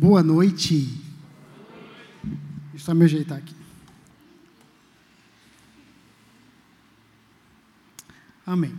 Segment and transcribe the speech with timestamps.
[0.00, 0.76] Boa noite.
[2.22, 3.52] Deixa eu só me ajeitar aqui.
[8.46, 8.78] Amém.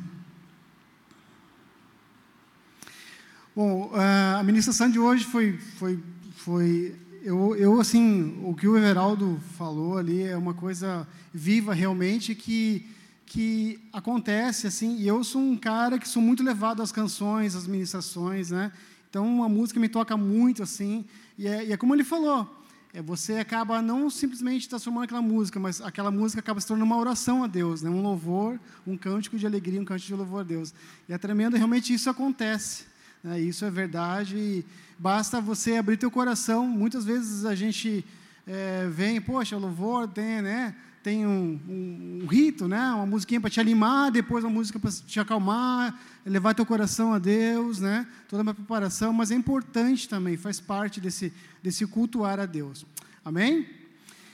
[3.53, 6.01] Bom, a ministração de hoje foi, foi,
[6.37, 12.33] foi eu, eu, assim, o que o Everaldo falou ali é uma coisa viva realmente
[12.33, 12.89] que,
[13.25, 17.67] que acontece, assim, e eu sou um cara que sou muito levado às canções, às
[17.67, 18.71] ministrações, né?
[19.09, 21.05] Então, a música me toca muito, assim,
[21.37, 22.47] e é, e é como ele falou,
[22.93, 26.97] é, você acaba não simplesmente transformando aquela música, mas aquela música acaba se tornando uma
[26.97, 27.89] oração a Deus, né?
[27.89, 30.73] um louvor, um cântico de alegria, um cântico de louvor a Deus.
[31.07, 32.85] E é tremendo, realmente isso acontece.
[33.23, 33.39] Né?
[33.41, 34.37] Isso é verdade.
[34.37, 34.65] E
[34.97, 36.67] basta você abrir teu coração.
[36.67, 38.03] Muitas vezes a gente
[38.47, 40.75] é, vem, poxa, louvor tem, né?
[41.03, 42.91] Tem um, um, um, rito, né?
[42.91, 47.19] uma musiquinha para te animar, depois uma música para te acalmar, levar teu coração a
[47.19, 48.05] Deus, né?
[48.27, 51.31] toda uma preparação, mas é importante também, faz parte desse,
[51.63, 52.85] desse cultuar a Deus.
[53.23, 53.65] Amém?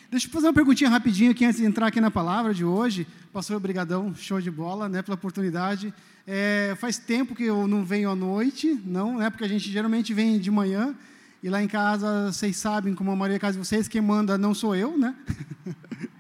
[0.10, 3.06] Deixa eu fazer uma perguntinha rapidinho aqui antes de entrar aqui na palavra de hoje.
[3.34, 5.94] Pastor, obrigadão, show de bola, né, pela oportunidade.
[6.26, 10.14] É, faz tempo que eu não venho à noite, não, né, porque a gente geralmente
[10.14, 10.96] vem de manhã,
[11.46, 14.54] e lá em casa, vocês sabem, como a maioria casa de vocês, quem manda não
[14.56, 15.14] sou eu, né?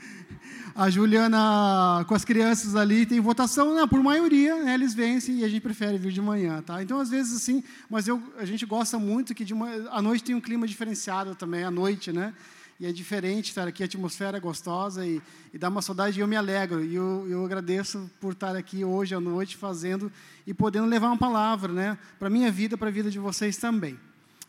[0.75, 5.45] a Juliana com as crianças ali tem votação, não, por maioria, né, eles vencem e
[5.45, 6.83] a gente prefere vir de manhã, tá?
[6.83, 10.25] Então às vezes assim, mas eu, a gente gosta muito que de uma, a noite
[10.25, 12.33] tem um clima diferenciado também, à noite, né?
[12.77, 15.21] E é diferente estar aqui, a atmosfera é gostosa e,
[15.53, 16.83] e dá uma saudade e eu me alegro.
[16.83, 20.11] E eu, eu agradeço por estar aqui hoje à noite fazendo
[20.45, 21.97] e podendo levar uma palavra, né?
[22.19, 23.97] Para a minha vida, para a vida de vocês também.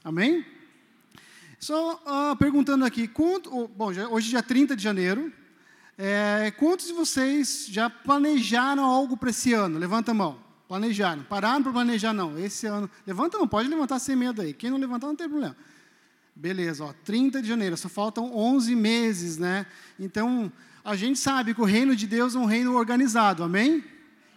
[0.02, 0.44] Amém?
[1.60, 5.32] Só uh, perguntando aqui, quanto, bom, hoje é dia 30 de janeiro,
[5.98, 9.78] é, quantos de vocês já planejaram algo para esse ano?
[9.78, 10.38] Levanta a mão.
[10.68, 11.22] Planejaram.
[11.22, 12.12] Pararam para planejar?
[12.12, 12.38] Não.
[12.38, 12.90] Esse ano.
[13.06, 14.52] Levanta a mão, pode levantar sem medo aí.
[14.52, 15.56] Quem não levantar, não tem problema.
[16.34, 19.64] Beleza, ó, 30 de janeiro, só faltam 11 meses, né?
[19.98, 20.52] Então,
[20.84, 23.82] a gente sabe que o reino de Deus é um reino organizado, amém?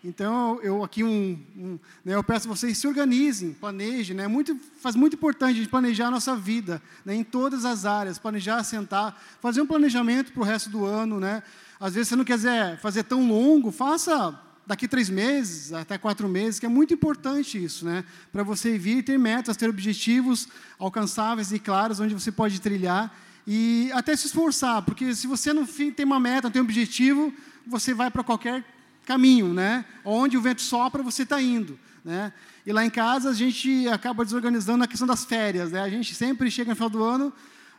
[0.03, 4.27] Então, eu aqui um, um né, eu peço vocês se organizem, planejem, né?
[4.27, 8.17] Muito, faz muito importante a gente planejar a nossa vida, né, em todas as áreas,
[8.17, 11.43] planejar, sentar, fazer um planejamento para o resto do ano, né?
[11.79, 16.59] Às vezes você não quiser fazer tão longo, faça daqui três meses, até quatro meses,
[16.59, 18.05] que é muito importante isso, né?
[18.31, 23.13] Para você vir ter metas, ter objetivos alcançáveis e claros, onde você pode trilhar
[23.45, 27.33] e até se esforçar, porque se você não tem uma meta, não tem um objetivo,
[27.65, 28.63] você vai para qualquer
[29.09, 29.85] caminho, né?
[30.05, 32.31] Onde o vento sopra, você está indo, né?
[32.63, 35.81] E lá em casa a gente acaba desorganizando a questão das férias, né?
[35.81, 37.33] A gente sempre chega no final do ano,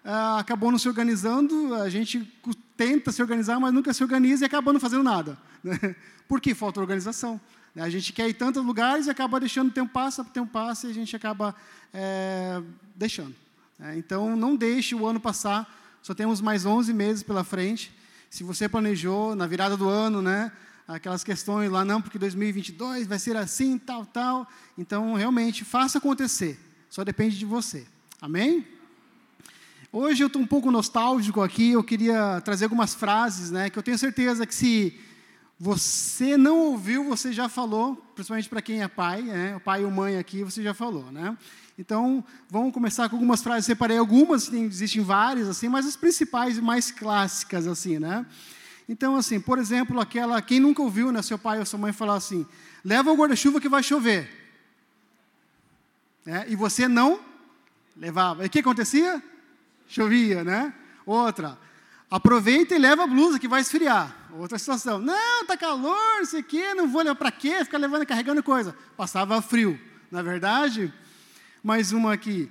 [0.04, 2.20] ah, acabou não se organizando, a gente
[2.76, 5.38] tenta se organizar, mas nunca se organiza e acaba não fazendo nada.
[5.62, 5.94] Né?
[6.26, 7.38] Por que falta organização?
[7.74, 7.82] Né?
[7.82, 10.86] A gente quer ir tantos lugares e acaba deixando o tempo passa, o tempo passa
[10.86, 11.54] e a gente acaba
[11.92, 12.62] é,
[12.96, 13.34] deixando.
[13.78, 13.98] Né?
[13.98, 15.70] Então, não deixe o ano passar,
[16.02, 17.92] só temos mais 11 meses pela frente.
[18.30, 20.50] Se você planejou na virada do ano, né,
[20.94, 24.48] aquelas questões lá, não, porque 2022 vai ser assim, tal, tal.
[24.76, 26.58] Então, realmente, faça acontecer.
[26.88, 27.86] Só depende de você.
[28.20, 28.66] Amém?
[29.92, 33.82] Hoje eu estou um pouco nostálgico aqui, eu queria trazer algumas frases, né, que eu
[33.82, 34.98] tenho certeza que se
[35.58, 39.90] você não ouviu, você já falou, principalmente para quem é pai, né, o pai ou
[39.90, 41.36] mãe aqui, você já falou, né?
[41.76, 46.58] Então, vamos começar com algumas frases, separei algumas, tem, existem várias, assim, mas as principais
[46.58, 48.24] e mais clássicas, assim, né?
[48.90, 52.16] Então, assim, por exemplo, aquela, quem nunca ouviu, né, seu pai ou sua mãe falar
[52.16, 52.44] assim,
[52.84, 54.28] leva o guarda-chuva que vai chover.
[56.26, 57.20] É, e você não
[57.96, 58.42] levava.
[58.42, 59.22] E o que acontecia?
[59.86, 60.74] chovia, né?
[61.06, 61.56] Outra,
[62.10, 64.16] aproveita e leva a blusa que vai esfriar.
[64.32, 67.78] Outra situação, não, tá calor, não sei o quê, não vou levar para quê, ficar
[67.78, 68.76] levando carregando coisa.
[68.96, 69.78] Passava frio,
[70.10, 70.92] na é verdade?
[71.62, 72.50] Mais uma aqui.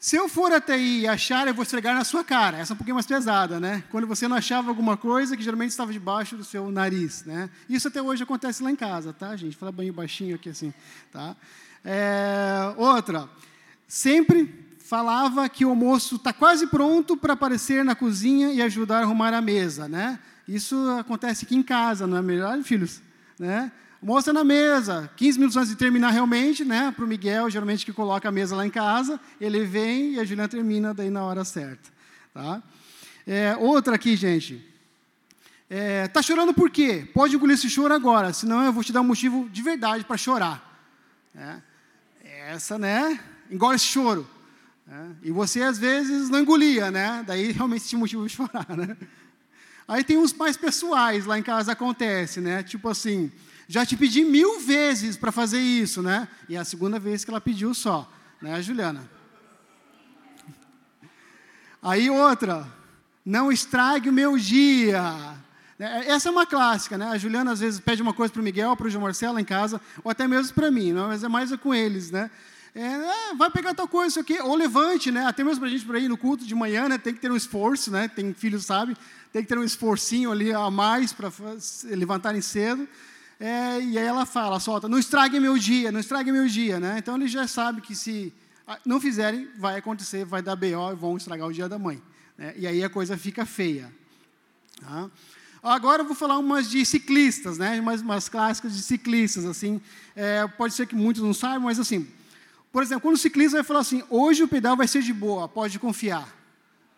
[0.00, 2.56] Se eu for até aí e achar, eu vou esfregar na sua cara.
[2.56, 3.84] Essa é um pouquinho mais pesada, né?
[3.90, 7.50] Quando você não achava alguma coisa que geralmente estava debaixo do seu nariz, né?
[7.68, 9.58] Isso até hoje acontece lá em casa, tá, gente?
[9.58, 10.72] Fala bem baixinho aqui assim,
[11.12, 11.36] tá?
[11.84, 13.28] É, outra,
[13.86, 19.02] sempre falava que o almoço está quase pronto para aparecer na cozinha e ajudar a
[19.02, 20.18] arrumar a mesa, né?
[20.48, 23.02] Isso acontece aqui em casa, não é melhor, filhos?
[23.38, 23.70] Né?
[24.02, 26.90] Almoço na mesa, 15 minutos antes de terminar realmente, né?
[26.90, 30.24] Para o Miguel, geralmente que coloca a mesa lá em casa, ele vem e a
[30.24, 31.90] Juliana termina daí na hora certa,
[32.32, 32.62] tá?
[33.26, 34.66] É, outra aqui, gente.
[35.68, 37.06] É, tá chorando por quê?
[37.12, 40.16] Pode engolir esse choro agora, senão eu vou te dar um motivo de verdade para
[40.16, 40.66] chorar.
[41.34, 41.60] É,
[42.48, 43.20] essa, né?
[43.50, 44.26] Engole esse choro.
[44.88, 47.22] É, e você, às vezes, não engolia, né?
[47.26, 48.96] Daí, realmente, tinha motivo de chorar, né?
[49.86, 52.62] Aí tem uns mais pessoais, lá em casa acontece, né?
[52.62, 53.30] Tipo assim,
[53.70, 56.26] já te pedi mil vezes para fazer isso, né?
[56.48, 58.10] E é a segunda vez que ela pediu só,
[58.42, 59.08] né, Juliana?
[61.80, 62.66] Aí outra,
[63.24, 65.38] não estrague o meu dia.
[65.78, 67.06] É, essa é uma clássica, né?
[67.10, 69.44] A Juliana às vezes pede uma coisa para o Miguel, para o João Marcelo em
[69.44, 71.06] casa, ou até mesmo para mim, não?
[71.06, 72.28] mas é mais com eles, né?
[72.74, 75.26] É, ah, vai pegar tal coisa, isso aqui, ou levante, né?
[75.26, 76.98] Até mesmo para a gente por aí no culto de manhã, né?
[76.98, 78.08] Tem que ter um esforço, né?
[78.08, 78.96] Tem filhos, sabe?
[79.32, 81.30] Tem que ter um esforcinho ali a mais para
[81.84, 82.88] levantarem cedo.
[83.40, 86.96] É, e aí ela fala, solta, não estrague meu dia, não estrague meu dia, né?
[86.98, 88.30] Então ele já sabe que se
[88.84, 92.02] não fizerem, vai acontecer, vai dar BO e vão estragar o dia da mãe.
[92.36, 92.52] Né?
[92.58, 93.90] E aí a coisa fica feia.
[94.78, 95.10] Tá?
[95.62, 97.80] Agora eu vou falar umas de ciclistas, né?
[97.80, 99.46] umas, umas clássicas de ciclistas.
[99.46, 99.80] assim.
[100.14, 102.06] É, pode ser que muitos não saibam, mas assim,
[102.70, 105.48] por exemplo, quando o ciclista vai falar assim, hoje o pedal vai ser de boa,
[105.48, 106.28] pode confiar.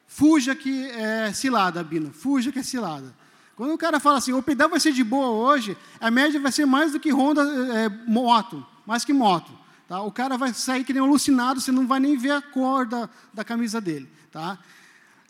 [0.08, 3.14] Fuja que é cilada, Bino, fuja que é cilada.
[3.62, 6.50] Quando o cara fala assim, o pedal vai ser de boa hoje, a média vai
[6.50, 9.52] ser mais do que Honda é, moto, mais que moto.
[9.86, 10.02] Tá?
[10.02, 12.84] O cara vai sair que nem um alucinado, você não vai nem ver a cor
[12.84, 14.10] da, da camisa dele.
[14.32, 14.58] Tá?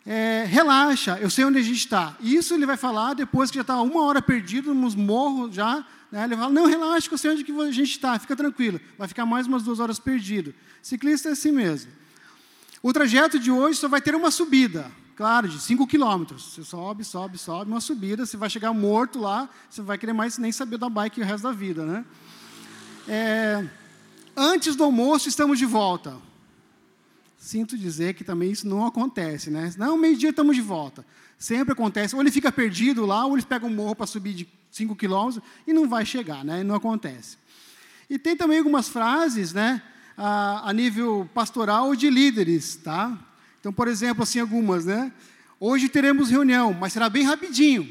[0.03, 2.17] É, relaxa, eu sei onde a gente está.
[2.19, 5.85] Isso ele vai falar depois que já está uma hora perdido nos morros já.
[6.11, 6.23] Né?
[6.23, 8.81] Ele fala, não, relaxa, eu sei onde que a gente está, fica tranquilo.
[8.97, 10.55] Vai ficar mais umas duas horas perdido.
[10.81, 11.91] Ciclista é assim mesmo.
[12.81, 16.53] O trajeto de hoje só vai ter uma subida, claro, de 5 quilômetros.
[16.53, 20.37] Você sobe, sobe, sobe, uma subida, você vai chegar morto lá, você vai querer mais
[20.37, 21.85] nem saber da bike o resto da vida.
[21.85, 22.05] Né?
[23.07, 23.67] É,
[24.35, 26.17] antes do almoço, estamos de volta.
[27.37, 29.73] Sinto dizer que também isso não acontece, né?
[29.77, 31.05] Não, meio-dia estamos de volta.
[31.37, 32.15] Sempre acontece.
[32.15, 35.43] Ou ele fica perdido lá, ou ele pega um morro para subir de 5 quilômetros
[35.67, 36.63] e não vai chegar, né?
[36.63, 37.37] Não acontece.
[38.09, 39.81] E tem também algumas frases, né?
[40.15, 43.19] A, a nível pastoral de líderes, tá?
[43.63, 45.09] Então, por exemplo, assim, algumas, né?
[45.57, 47.87] Hoje teremos reunião, mas será bem rapidinho.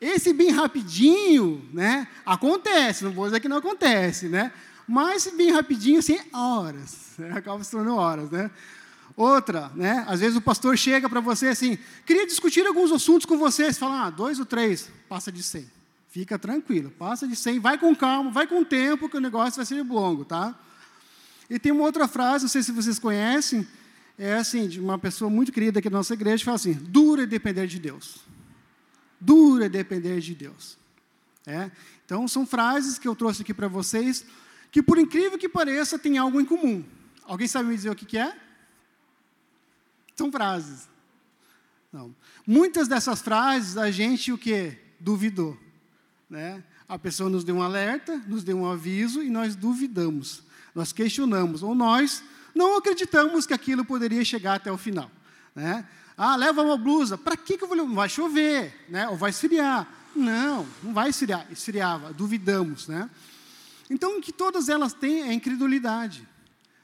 [0.00, 2.06] Esse bem rapidinho, né?
[2.24, 4.52] Acontece, não vou dizer que não acontece, né?
[4.86, 7.14] mas bem rapidinho, assim, horas.
[7.18, 7.32] Né?
[7.36, 8.48] Acaba se tornando horas, né?
[9.16, 10.04] Outra, né?
[10.06, 11.76] Às vezes o pastor chega para você assim,
[12.06, 13.64] queria discutir alguns assuntos com você.
[13.64, 15.68] Você fala, ah, dois ou três, passa de cem.
[16.06, 19.66] Fica tranquilo, passa de cem, vai com calma, vai com tempo, que o negócio vai
[19.66, 20.56] ser longo, tá?
[21.48, 23.66] E tem uma outra frase, não sei se vocês conhecem,
[24.18, 27.26] é assim, de uma pessoa muito querida aqui da nossa igreja, fala assim, dura é
[27.26, 28.20] depender de Deus.
[29.20, 30.76] Dura é depender de Deus.
[31.46, 31.70] É?
[32.04, 34.24] Então, são frases que eu trouxe aqui para vocês,
[34.70, 36.84] que por incrível que pareça, tem algo em comum.
[37.24, 38.36] Alguém sabe me dizer o que, que é?
[40.14, 40.88] São frases.
[41.92, 42.14] Não.
[42.46, 45.56] Muitas dessas frases a gente o que duvidou,
[46.28, 46.62] né?
[46.88, 50.42] A pessoa nos deu um alerta, nos deu um aviso e nós duvidamos,
[50.74, 52.22] nós questionamos ou nós
[52.54, 55.10] não acreditamos que aquilo poderia chegar até o final,
[55.54, 55.86] né?
[56.16, 57.16] Ah, leva uma blusa.
[57.16, 57.94] Para que que eu vou levar?
[57.94, 59.08] Vai chover, né?
[59.08, 59.86] Ou vai esfriar?
[60.16, 61.46] Não, não vai esfriar.
[61.48, 63.08] Esfriava, duvidamos, né?
[63.88, 66.26] Então, que todas elas têm é incredulidade.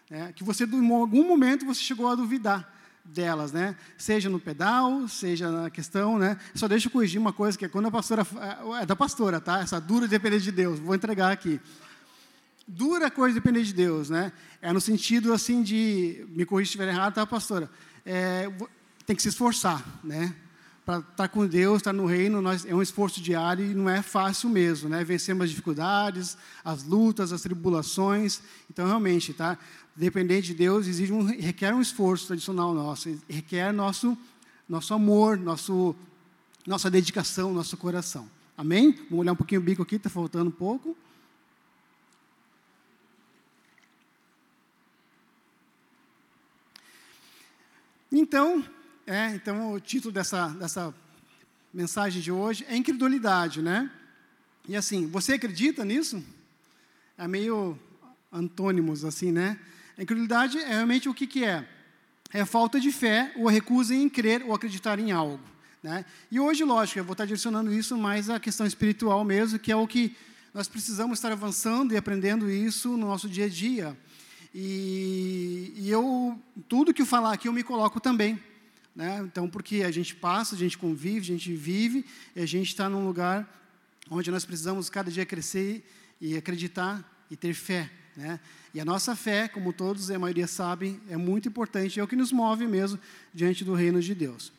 [0.08, 0.32] Né?
[0.34, 2.72] Que você, em algum momento, você chegou a duvidar
[3.04, 3.76] delas, né?
[3.98, 6.38] Seja no pedal, seja na questão, né?
[6.54, 8.26] Só deixa eu corrigir uma coisa que é quando a pastora
[8.78, 9.60] é, é da pastora, tá?
[9.60, 10.78] Essa dura depender de Deus.
[10.78, 11.60] Vou entregar aqui.
[12.66, 14.32] Dura coisa depender de Deus, né?
[14.62, 17.70] É no sentido assim de me corrigir se estiver errado, tá, pastora?
[18.04, 18.50] É,
[19.06, 20.34] tem que se esforçar, né?
[20.84, 23.74] para estar tá com Deus, estar tá no reino, nós, é um esforço diário e
[23.74, 25.02] não é fácil mesmo, né?
[25.02, 28.42] Vencemos as dificuldades, as lutas, as tribulações.
[28.70, 29.58] Então, realmente, tá?
[29.96, 34.16] Dependente de Deus exige um, requer um esforço tradicional nosso, requer nosso
[34.68, 35.94] nosso amor, nosso
[36.66, 38.28] nossa dedicação, nosso coração.
[38.56, 38.92] Amém?
[39.10, 40.96] Vamos olhar um pouquinho o bico aqui, está faltando um pouco.
[48.16, 48.64] Então,
[49.08, 50.94] é, então o título dessa, dessa
[51.72, 53.90] mensagem de hoje é incredulidade, né?
[54.68, 56.22] E assim, você acredita nisso?
[57.18, 57.76] É meio
[58.30, 59.58] antônimos assim, né?
[59.98, 61.68] A incredulidade é realmente o que, que é?
[62.32, 65.40] É falta de fé ou recusa em crer ou acreditar em algo.
[65.82, 66.04] Né?
[66.30, 69.76] E hoje, lógico, eu vou estar direcionando isso mais à questão espiritual mesmo, que é
[69.76, 70.16] o que
[70.54, 73.96] nós precisamos estar avançando e aprendendo isso no nosso dia a dia.
[74.54, 78.38] E, e eu, tudo que eu falar aqui, eu me coloco também.
[78.94, 79.20] Né?
[79.24, 82.04] Então, porque a gente passa, a gente convive, a gente vive,
[82.36, 83.48] e a gente está num lugar
[84.08, 85.84] onde nós precisamos cada dia crescer
[86.20, 87.90] e acreditar e ter fé.
[88.16, 88.38] Né?
[88.72, 92.06] E a nossa fé, como todos e a maioria sabem, é muito importante, é o
[92.06, 93.00] que nos move mesmo
[93.32, 94.52] diante do reino de Deus.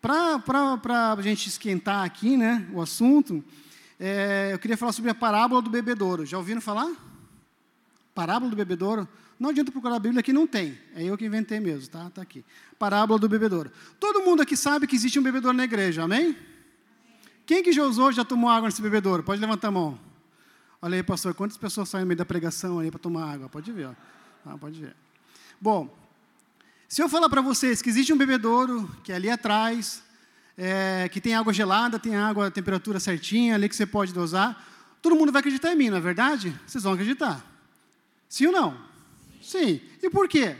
[0.00, 3.42] Para a gente esquentar aqui né, o assunto,
[3.98, 6.24] é, eu queria falar sobre a parábola do bebedouro.
[6.24, 6.92] Já ouviram falar?
[8.16, 9.06] Parábola do bebedouro?
[9.38, 10.78] Não adianta procurar a Bíblia que não tem.
[10.94, 12.08] É eu que inventei mesmo, tá?
[12.08, 12.42] Tá aqui.
[12.78, 13.70] Parábola do bebedouro.
[14.00, 16.34] Todo mundo aqui sabe que existe um bebedouro na igreja, amém?
[17.44, 19.22] Quem que já usou, já tomou água nesse bebedouro?
[19.22, 20.00] Pode levantar a mão.
[20.80, 23.50] Olha aí, pastor, quantas pessoas saem no meio da pregação aí para tomar água?
[23.50, 23.92] Pode ver, ó.
[24.46, 24.96] Ah, pode ver.
[25.60, 25.94] Bom,
[26.88, 30.02] Se eu falar para vocês que existe um bebedouro, que é ali atrás,
[30.56, 34.64] é, que tem água gelada, tem água, a temperatura certinha, ali que você pode dosar,
[35.02, 36.58] todo mundo vai acreditar em mim, não é verdade?
[36.66, 37.55] Vocês vão acreditar.
[38.28, 38.86] Sim ou não?
[39.42, 39.80] Sim.
[40.02, 40.56] E por quê?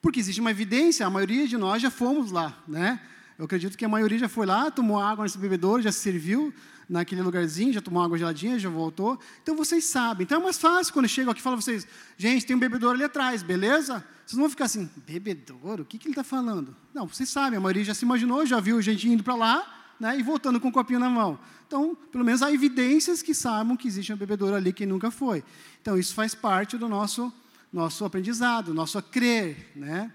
[0.00, 3.00] Porque existe uma evidência, a maioria de nós já fomos lá, né?
[3.38, 6.54] Eu acredito que a maioria já foi lá, tomou água nesse bebedouro, já se serviu
[6.88, 9.18] naquele lugarzinho, já tomou água geladinha, já voltou.
[9.42, 10.24] Então vocês sabem.
[10.24, 12.94] Então é mais fácil quando eu chego aqui e falo vocês, gente, tem um bebedouro
[12.94, 14.04] ali atrás, beleza?
[14.24, 15.82] Vocês não vão ficar assim, bebedouro?
[15.82, 16.74] O que, que ele está falando?
[16.94, 20.18] Não, vocês sabem, a maioria já se imaginou, já viu gente indo para lá né,
[20.18, 21.38] e voltando com um copinho na mão.
[21.66, 25.42] Então, pelo menos há evidências que sabem que existe um bebedouro ali que nunca foi.
[25.80, 27.32] Então, isso faz parte do nosso,
[27.72, 29.72] nosso aprendizado, nosso crer.
[29.74, 30.12] Né?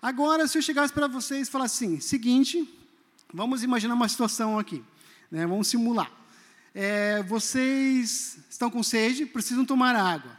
[0.00, 2.68] Agora, se eu chegasse para vocês e falasse assim, seguinte,
[3.32, 4.82] vamos imaginar uma situação aqui,
[5.30, 5.46] né?
[5.46, 6.10] vamos simular.
[6.74, 10.30] É, vocês estão com sede, precisam tomar água,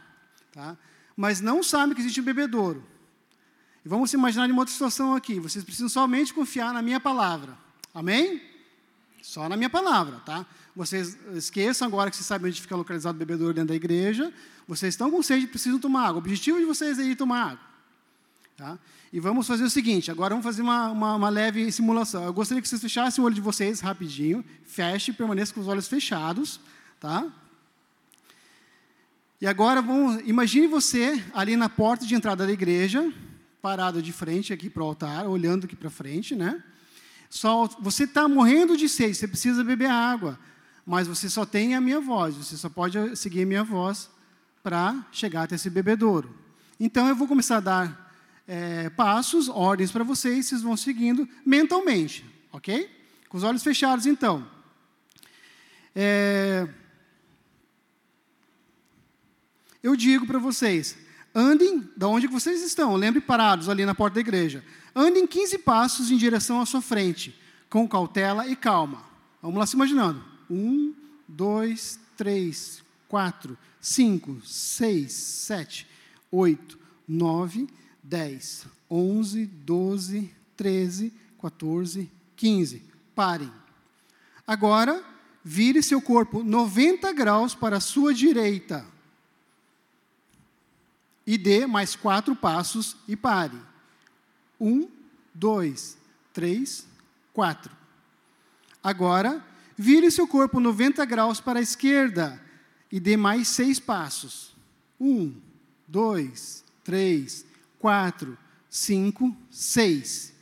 [0.52, 0.76] tá?
[1.16, 2.84] mas não sabem que existe um bebedouro.
[3.84, 7.56] E vamos imaginar uma outra situação aqui, vocês precisam somente confiar na minha palavra.
[7.92, 8.53] Amém?
[9.24, 10.44] Só na minha palavra, tá?
[10.76, 14.30] Vocês esqueçam agora que vocês sabem onde fica localizado o bebedouro dentro da igreja.
[14.68, 16.16] Vocês estão com sede, precisam tomar água.
[16.16, 17.60] O objetivo de vocês é ir tomar água.
[18.54, 18.78] Tá?
[19.10, 22.22] E vamos fazer o seguinte, agora vamos fazer uma, uma, uma, leve simulação.
[22.22, 24.44] Eu gostaria que vocês fechassem o olho de vocês rapidinho.
[24.66, 26.60] Feche e permaneça com os olhos fechados.
[27.00, 27.26] Tá?
[29.40, 33.10] E agora, vamos, imagine você ali na porta de entrada da igreja,
[33.62, 36.62] parado de frente aqui para o altar, olhando aqui para frente, né?
[37.34, 40.38] Só, você está morrendo de sede, você precisa beber água,
[40.86, 44.08] mas você só tem a minha voz, você só pode seguir a minha voz
[44.62, 46.32] para chegar até esse bebedouro.
[46.78, 48.14] Então, eu vou começar a dar
[48.46, 52.88] é, passos, ordens para vocês, vocês vão seguindo mentalmente, ok?
[53.28, 54.48] Com os olhos fechados, então.
[55.92, 56.68] É,
[59.82, 60.96] eu digo para vocês,
[61.34, 64.64] andem da onde vocês estão, lembre parados ali na porta da igreja.
[64.94, 67.38] Andem 15 passos em direção à sua frente,
[67.68, 69.02] com cautela e calma.
[69.42, 70.22] Vamos lá se imaginando.
[70.48, 70.94] Um,
[71.26, 75.86] dois, três, quatro, cinco, seis, sete,
[76.30, 77.68] oito, nove,
[78.02, 82.82] 10, 11, 12, 13, 14, 15.
[83.14, 83.50] Parem.
[84.46, 85.02] Agora,
[85.42, 88.84] vire seu corpo 90 graus para a sua direita.
[91.26, 93.58] E dê mais quatro passos e pare.
[94.60, 94.88] Um,
[95.32, 95.96] dois,
[96.32, 96.86] três,
[97.32, 97.72] quatro.
[98.82, 99.42] Agora,
[99.76, 102.40] vire seu corpo 90 graus para a esquerda
[102.92, 104.54] e dê mais seis passos.
[105.00, 105.34] Um,
[105.88, 107.44] dois, três,
[107.78, 108.36] quatro,
[108.68, 110.32] cinco, seis.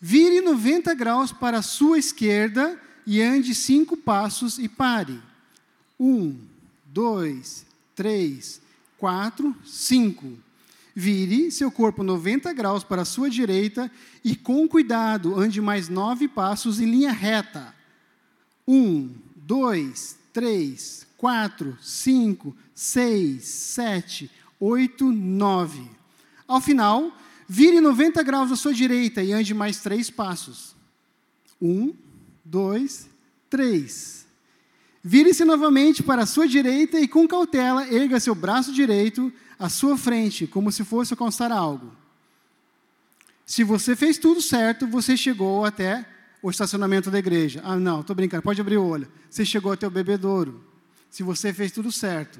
[0.00, 5.20] Vire 90 graus para a sua esquerda e ande cinco passos e pare.
[5.98, 6.38] Um,
[6.86, 7.64] dois,
[7.94, 8.60] três,
[8.98, 10.38] quatro, cinco.
[10.94, 13.90] Vire seu corpo 90 graus para a sua direita
[14.24, 17.74] e, com cuidado, ande mais nove passos em linha reta.
[18.66, 25.90] Um, dois, três, quatro, cinco, seis, sete, oito, nove.
[26.46, 27.12] Ao final,
[27.48, 30.76] vire 90 graus à sua direita e ande mais três passos.
[31.60, 31.92] Um,
[32.44, 33.08] dois,
[33.50, 34.23] três.
[35.06, 39.98] Vire-se novamente para a sua direita e, com cautela, erga seu braço direito à sua
[39.98, 41.92] frente, como se fosse alcançar algo.
[43.44, 46.06] Se você fez tudo certo, você chegou até
[46.40, 47.60] o estacionamento da igreja.
[47.62, 49.06] Ah, não, estou brincando, pode abrir o olho.
[49.28, 50.64] Você chegou até o bebedouro.
[51.10, 52.38] Se você fez tudo certo.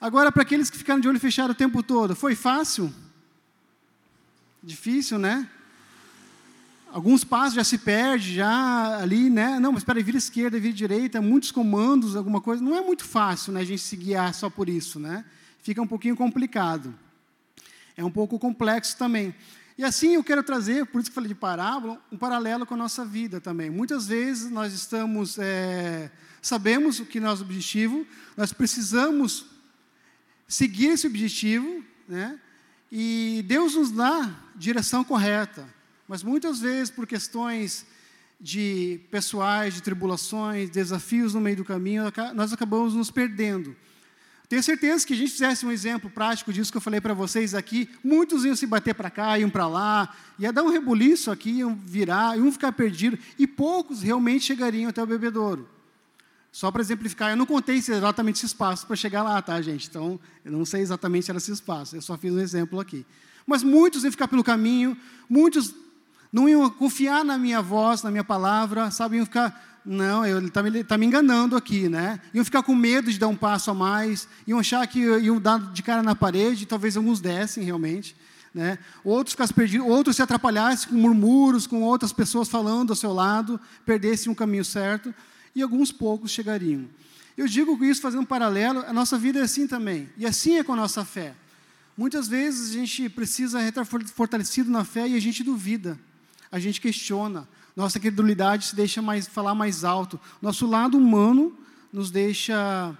[0.00, 2.92] Agora, para aqueles que ficaram de olho fechado o tempo todo, foi fácil?
[4.60, 5.48] Difícil, né?
[6.94, 9.58] Alguns passos já se perde, já ali, né?
[9.58, 12.62] Não, mas espera vira esquerda, vira direita, muitos comandos, alguma coisa.
[12.62, 15.24] Não é muito fácil, né, a gente se guiar só por isso, né?
[15.60, 16.94] Fica um pouquinho complicado.
[17.96, 19.34] É um pouco complexo também.
[19.76, 22.76] E assim eu quero trazer, por isso que falei de parábola, um paralelo com a
[22.76, 23.70] nossa vida também.
[23.70, 29.46] Muitas vezes nós estamos, é, sabemos o que é nosso objetivo, nós precisamos
[30.46, 32.38] seguir esse objetivo, né?
[32.88, 35.73] E Deus nos dá direção correta,
[36.08, 37.86] mas muitas vezes por questões
[38.40, 43.74] de pessoais, de tribulações, desafios no meio do caminho, nós acabamos nos perdendo.
[44.48, 47.54] Tenho certeza que a gente fizesse um exemplo prático disso que eu falei para vocês
[47.54, 51.50] aqui, muitos iam se bater para cá, iam para lá, ia dar um rebuliço aqui,
[51.50, 55.68] iam virar, iam ficar perdidos, e poucos realmente chegariam até o bebedouro.
[56.52, 59.88] Só para exemplificar, eu não contei exatamente esse espaço para chegar lá, tá, gente?
[59.88, 63.04] Então, eu não sei exatamente se era esse espaço, eu só fiz um exemplo aqui.
[63.46, 64.96] Mas muitos iam ficar pelo caminho,
[65.28, 65.74] muitos
[66.34, 69.18] não iam confiar na minha voz, na minha palavra, sabe?
[69.18, 72.18] Iam ficar, não, ele está me, tá me enganando aqui, né?
[72.34, 75.60] Iam ficar com medo de dar um passo a mais, iam achar que iam dar
[75.72, 78.16] de cara na parede, talvez alguns dessem realmente,
[78.52, 78.80] né?
[79.04, 83.60] outros ficassem perdidos, outros se atrapalhassem com murmúrios, com outras pessoas falando ao seu lado,
[83.86, 85.14] perdessem um caminho certo,
[85.54, 86.84] e alguns poucos chegariam.
[87.38, 90.64] Eu digo isso, fazendo um paralelo, a nossa vida é assim também, e assim é
[90.64, 91.32] com a nossa fé.
[91.96, 95.96] Muitas vezes a gente precisa estar fortalecido na fé e a gente duvida,
[96.54, 101.52] a gente questiona, nossa credulidade se deixa mais, falar mais alto, nosso lado humano
[101.92, 102.96] nos deixa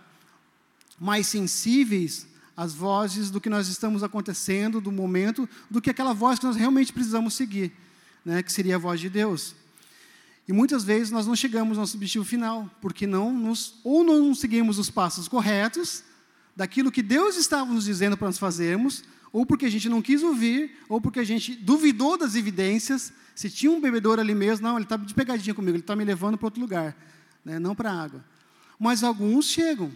[0.99, 6.41] mais sensíveis às vozes do que nós estamos acontecendo, do momento, do que aquela voz
[6.41, 7.73] que nós realmente precisamos seguir,
[8.25, 9.55] né, que seria a voz de Deus.
[10.49, 14.35] E muitas vezes nós não chegamos ao nosso objetivo final, porque não nos, ou não
[14.35, 16.03] seguimos os passos corretos
[16.57, 20.23] daquilo que Deus estava nos dizendo para nós fazermos, ou porque a gente não quis
[20.23, 24.77] ouvir, ou porque a gente duvidou das evidências, se tinha um bebedor ali mesmo, não,
[24.77, 26.97] ele está de pegadinha comigo, ele está me levando para outro lugar,
[27.45, 28.25] né, não para a água.
[28.79, 29.91] Mas alguns chegam,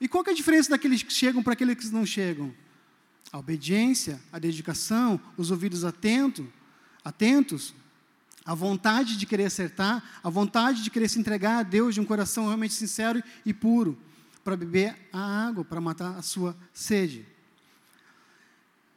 [0.00, 2.54] e qual é a diferença daqueles que chegam para aqueles que não chegam?
[3.30, 6.50] A obediência, a dedicação, os ouvidos atento,
[7.04, 7.74] atentos,
[8.46, 12.04] a vontade de querer acertar, a vontade de querer se entregar a Deus de um
[12.06, 13.98] coração realmente sincero e puro,
[14.42, 17.30] para beber a água, para matar a sua sede.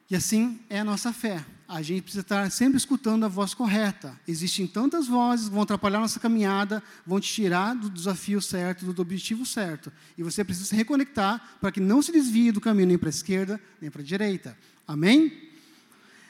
[0.10, 1.44] E assim é a nossa fé.
[1.68, 4.20] A gente precisa estar sempre escutando a voz correta.
[4.28, 9.46] Existem tantas vozes, vão atrapalhar nossa caminhada, vão te tirar do desafio certo, do objetivo
[9.46, 9.92] certo.
[10.16, 13.12] E você precisa se reconectar para que não se desvie do caminho nem para a
[13.12, 14.56] esquerda, nem para a direita.
[14.88, 15.46] Amém?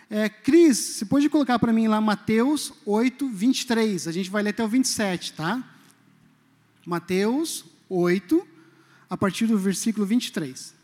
[0.09, 4.07] É, Cris, você pode colocar para mim lá Mateus 8, 23.
[4.07, 5.61] A gente vai ler até o 27, tá?
[6.85, 8.47] Mateus 8,
[9.09, 10.74] a partir do versículo 23.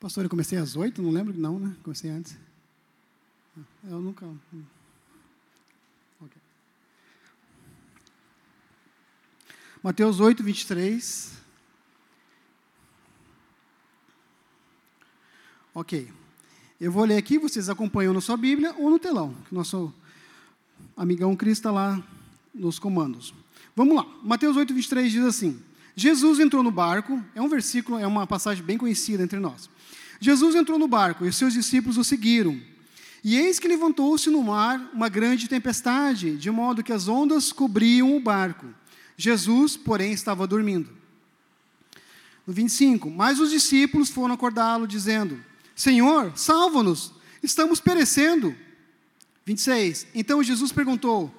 [0.00, 1.76] Pastor, eu comecei às oito, não lembro, não, né?
[1.82, 2.38] Comecei antes.
[3.82, 4.24] Eu nunca.
[6.20, 6.42] Okay.
[9.82, 11.36] Mateus 8, 23.
[15.74, 16.12] Ok.
[16.80, 19.92] Eu vou ler aqui, vocês acompanham na sua Bíblia ou no telão, que nosso
[20.96, 22.00] amigão Cristo está lá
[22.54, 23.34] nos comandos.
[23.74, 24.04] Vamos lá.
[24.22, 25.60] Mateus 8, 23 diz assim:
[25.98, 29.68] Jesus entrou no barco, é um versículo, é uma passagem bem conhecida entre nós.
[30.20, 32.56] Jesus entrou no barco e os seus discípulos o seguiram.
[33.24, 38.16] E eis que levantou-se no mar uma grande tempestade, de modo que as ondas cobriam
[38.16, 38.66] o barco.
[39.16, 40.88] Jesus, porém, estava dormindo.
[42.46, 45.42] No 25, mas os discípulos foram acordá-lo, dizendo:
[45.74, 48.54] Senhor, salva-nos, estamos perecendo.
[49.44, 51.34] 26, então Jesus perguntou: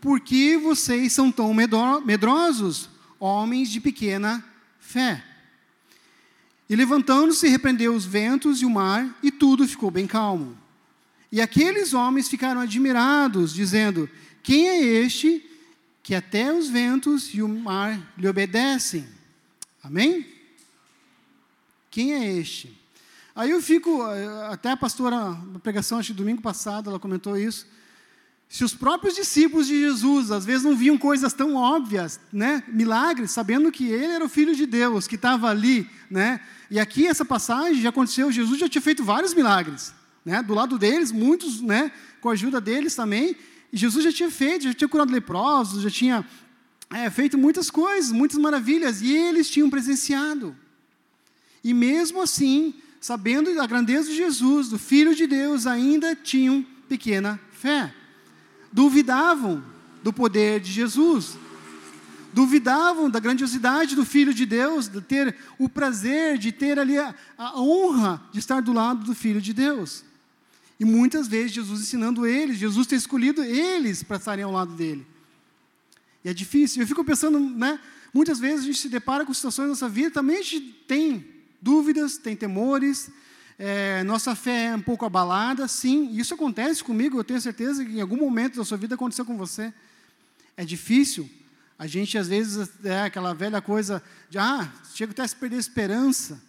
[0.00, 2.93] Por que vocês são tão medrosos,
[3.24, 4.44] homens de pequena
[4.78, 5.24] fé?
[6.68, 10.56] E levantando-se, repreendeu os ventos e o mar, e tudo ficou bem calmo.
[11.30, 14.08] E aqueles homens ficaram admirados, dizendo:
[14.42, 15.44] Quem é este
[16.02, 19.08] que até os ventos e o mar lhe obedecem?
[19.82, 20.26] Amém?
[21.90, 22.76] Quem é este?
[23.34, 24.02] Aí eu fico,
[24.48, 27.66] até a pastora, na pregação, acho que domingo passado, ela comentou isso.
[28.48, 33.32] Se os próprios discípulos de Jesus, às vezes, não viam coisas tão óbvias, né, milagres,
[33.32, 37.24] sabendo que ele era o Filho de Deus, que estava ali, né, e aqui essa
[37.24, 40.42] passagem já aconteceu, Jesus já tinha feito vários milagres, né?
[40.42, 41.92] Do lado deles, muitos, né?
[42.20, 43.36] Com a ajuda deles também.
[43.72, 46.24] Jesus já tinha feito, já tinha curado leprosos, já tinha
[46.90, 50.56] é, feito muitas coisas, muitas maravilhas, e eles tinham presenciado.
[51.62, 57.38] E mesmo assim, sabendo da grandeza de Jesus, do Filho de Deus, ainda tinham pequena
[57.52, 57.94] fé.
[58.74, 59.64] Duvidavam
[60.02, 61.38] do poder de Jesus
[62.34, 67.14] duvidavam da grandiosidade do Filho de Deus, de ter o prazer, de ter ali a,
[67.38, 70.02] a honra de estar do lado do Filho de Deus.
[70.78, 75.06] E muitas vezes Jesus ensinando eles, Jesus ter escolhido eles para estarem ao lado dele.
[76.24, 76.82] E é difícil.
[76.82, 77.78] Eu fico pensando, né?
[78.12, 81.24] Muitas vezes a gente se depara com situações na nossa vida, também a gente tem
[81.62, 83.10] dúvidas, tem temores,
[83.58, 87.92] é, nossa fé é um pouco abalada, sim, isso acontece comigo, eu tenho certeza que
[87.92, 89.72] em algum momento da sua vida aconteceu com você.
[90.56, 91.28] É difícil,
[91.78, 95.56] a gente, às vezes, é aquela velha coisa de, ah, chega até a se perder
[95.56, 96.40] a esperança,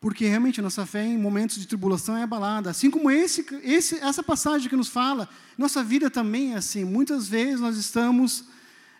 [0.00, 2.70] porque realmente a nossa fé em momentos de tribulação é abalada.
[2.70, 6.84] Assim como esse, esse, essa passagem que nos fala, nossa vida também é assim.
[6.84, 8.44] Muitas vezes nós estamos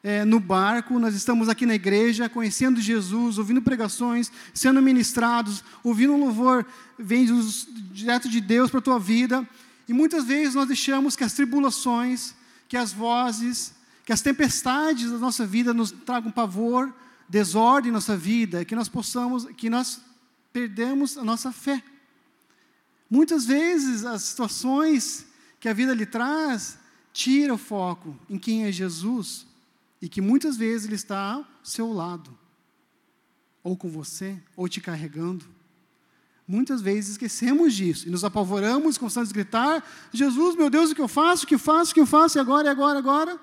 [0.02, 6.12] é, no barco, nós estamos aqui na igreja, conhecendo Jesus, ouvindo pregações, sendo ministrados, ouvindo
[6.12, 6.66] um louvor
[6.98, 7.40] vindo
[7.92, 9.48] direto de Deus para a tua vida,
[9.88, 12.34] e muitas vezes nós deixamos que as tribulações,
[12.68, 16.92] que as vozes, que as tempestades da nossa vida nos tragam pavor,
[17.28, 20.00] desordem em nossa vida, que nós possamos, que nós
[20.52, 21.82] perdemos a nossa fé.
[23.08, 25.26] Muitas vezes as situações
[25.60, 26.76] que a vida lhe traz
[27.12, 29.46] tira o foco em quem é Jesus
[30.02, 32.36] e que muitas vezes Ele está ao seu lado,
[33.62, 35.44] ou com você, ou te carregando.
[36.46, 41.00] Muitas vezes esquecemos disso e nos apavoramos, começamos a gritar: Jesus, meu Deus, o que
[41.00, 41.44] eu faço?
[41.44, 41.92] O que eu faço?
[41.92, 42.36] O que eu faço?
[42.36, 43.40] E agora, e agora, agora?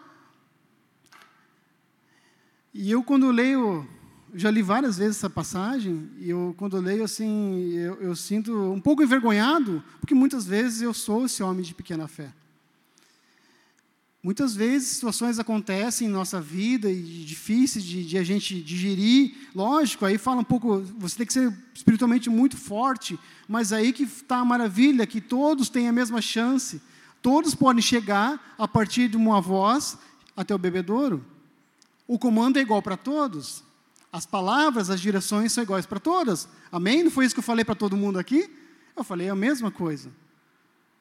[2.73, 3.87] E eu, quando leio,
[4.35, 8.81] já li várias vezes essa passagem, e eu, quando leio, assim, eu, eu sinto um
[8.81, 12.33] pouco envergonhado, porque muitas vezes eu sou esse homem de pequena fé.
[14.21, 19.33] Muitas vezes situações acontecem em nossa vida e difíceis de, de, a gente digerir.
[19.55, 24.03] Lógico, aí fala um pouco, você tem que ser espiritualmente muito forte, mas aí que
[24.03, 26.81] está a maravilha, que todos têm a mesma chance.
[27.21, 29.97] Todos podem chegar a partir de uma voz
[30.35, 31.25] até o bebedouro.
[32.05, 33.63] O comando é igual para todos.
[34.11, 36.49] As palavras, as direções são iguais para todas.
[36.69, 37.03] Amém?
[37.03, 38.49] Não foi isso que eu falei para todo mundo aqui?
[38.97, 40.11] Eu falei a mesma coisa.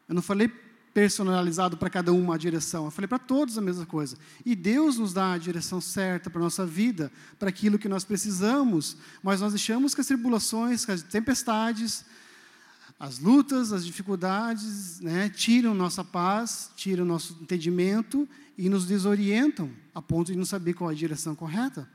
[0.09, 0.53] Eu não falei
[0.93, 2.87] personalizado para cada um a direção.
[2.87, 4.17] Eu falei para todos a mesma coisa.
[4.45, 8.05] E Deus nos dá a direção certa para a nossa vida, para aquilo que nós
[8.05, 12.05] precisamos, mas nós deixamos que as tribulações, que as tempestades,
[12.99, 20.03] as lutas, as dificuldades, né, tiram nossa paz, tiram nosso entendimento e nos desorientam a
[20.03, 21.89] ponto de não saber qual é a direção correta.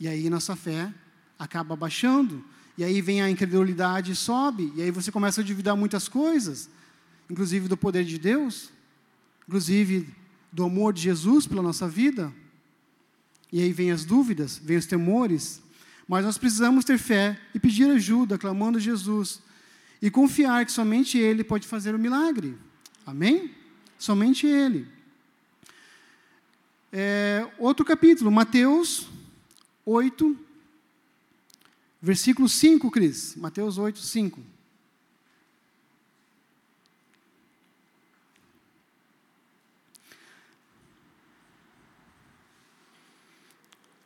[0.00, 0.92] E aí nossa fé
[1.38, 2.44] acaba baixando,
[2.76, 6.68] e aí vem a incredulidade e sobe, e aí você começa a duvidar muitas coisas
[7.30, 8.70] inclusive do poder de Deus,
[9.46, 10.08] inclusive
[10.52, 12.32] do amor de Jesus pela nossa vida.
[13.52, 15.62] E aí vem as dúvidas, vem os temores,
[16.08, 19.40] mas nós precisamos ter fé e pedir ajuda, clamando a Jesus
[20.00, 22.56] e confiar que somente Ele pode fazer o milagre.
[23.06, 23.50] Amém?
[23.98, 24.86] Somente Ele.
[26.92, 29.08] É, outro capítulo, Mateus
[29.84, 30.36] 8,
[32.00, 33.34] versículo 5, Cris.
[33.36, 34.53] Mateus 8, 5.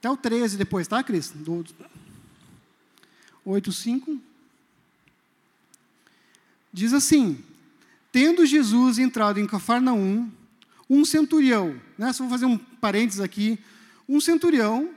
[0.08, 1.30] Até o 13 depois, tá, Cris?
[1.30, 1.62] Do
[3.44, 4.18] 8, 5.
[6.72, 7.44] Diz assim:
[8.10, 10.30] Tendo Jesus entrado em Cafarnaum,
[10.88, 13.58] um centurião, né, só vou fazer um parênteses aqui,
[14.08, 14.90] um centurião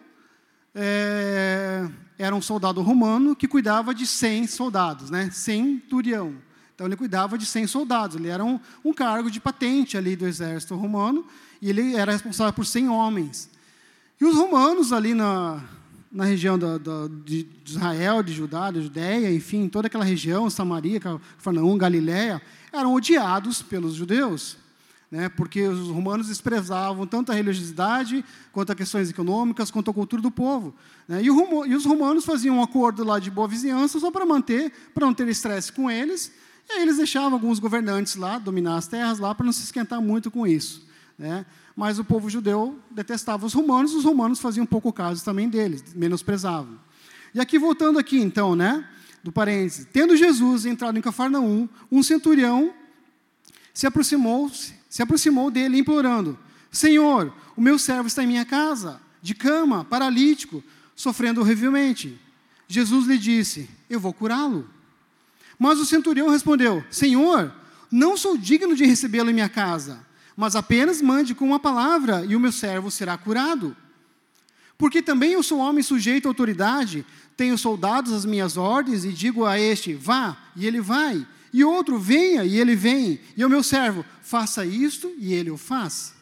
[0.73, 6.35] é, era um soldado romano que cuidava de 100 soldados, né, centurião.
[6.73, 10.25] Então ele cuidava de 100 soldados, ele era um, um cargo de patente ali do
[10.25, 11.27] exército romano,
[11.61, 13.49] e ele era responsável por 100 homens.
[14.21, 15.63] E os romanos ali na,
[16.11, 20.99] na região da, da, de Israel, de Judá, da Judéia, enfim, toda aquela região, Samaria,
[20.99, 22.39] Cafarnaum, Galiléia,
[22.71, 24.57] eram odiados pelos judeus,
[25.09, 30.21] né, porque os romanos desprezavam tanto a religiosidade, quanto a questões econômicas, quanto a cultura
[30.21, 30.75] do povo.
[31.07, 34.23] Né, e, o, e, os romanos faziam um acordo lá de boa vizinhança só para
[34.23, 36.31] manter, para não ter estresse com eles,
[36.69, 39.99] e aí eles deixavam alguns governantes lá dominar as terras lá para não se esquentar
[39.99, 40.85] muito com isso.
[41.17, 41.43] Né?
[41.81, 46.79] Mas o povo judeu detestava os romanos, os romanos faziam pouco caso também deles, menosprezavam.
[47.33, 48.87] E aqui, voltando aqui, então, né,
[49.23, 52.71] do parênteses, tendo Jesus entrado em Cafarnaum, um centurião
[53.73, 54.47] se aproximou,
[54.87, 56.37] se aproximou dele implorando,
[56.71, 60.63] Senhor, o meu servo está em minha casa, de cama, paralítico,
[60.95, 62.15] sofrendo horrivelmente.
[62.67, 64.69] Jesus lhe disse, eu vou curá-lo.
[65.57, 67.51] Mas o centurião respondeu, Senhor,
[67.91, 72.35] não sou digno de recebê-lo em minha casa, mas apenas mande com uma palavra e
[72.35, 73.75] o meu servo será curado.
[74.77, 77.05] Porque também eu sou homem sujeito à autoridade,
[77.37, 81.99] tenho soldados às minhas ordens e digo a este, vá, e ele vai, e outro,
[81.99, 86.13] venha, e ele vem, e o meu servo, faça isto, e ele o faz.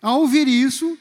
[0.00, 0.96] Ao ouvir isso,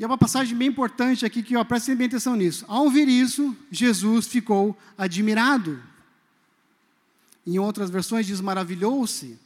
[0.00, 2.64] e é uma passagem bem importante aqui que ó, prestem bem atenção nisso.
[2.66, 5.78] Ao ouvir isso, Jesus ficou admirado.
[7.46, 9.38] Em outras versões diz maravilhou-se.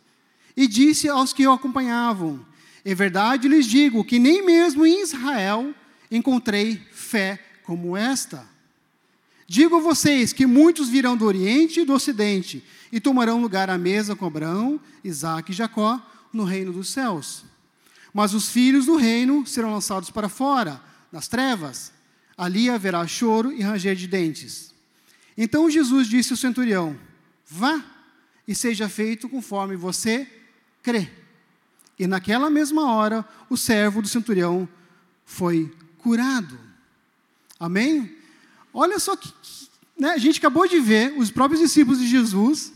[0.57, 2.45] E disse aos que o acompanhavam:
[2.85, 5.75] Em verdade lhes digo que nem mesmo em Israel
[6.11, 8.47] encontrei fé como esta.
[9.47, 13.77] Digo a vocês que muitos virão do Oriente e do Ocidente e tomarão lugar à
[13.77, 16.01] mesa com Abraão, Isaac e Jacó
[16.33, 17.45] no reino dos céus.
[18.12, 21.93] Mas os filhos do reino serão lançados para fora, nas trevas.
[22.37, 24.73] Ali haverá choro e ranger de dentes.
[25.37, 26.99] Então Jesus disse ao centurião:
[27.47, 27.85] Vá
[28.47, 30.29] e seja feito conforme você
[30.85, 31.11] crê.
[31.99, 34.68] E naquela mesma hora, o servo do centurião
[35.25, 36.59] foi curado.
[37.59, 38.16] Amém?
[38.73, 39.33] Olha só que.
[39.97, 42.73] Né, a gente acabou de ver os próprios discípulos de Jesus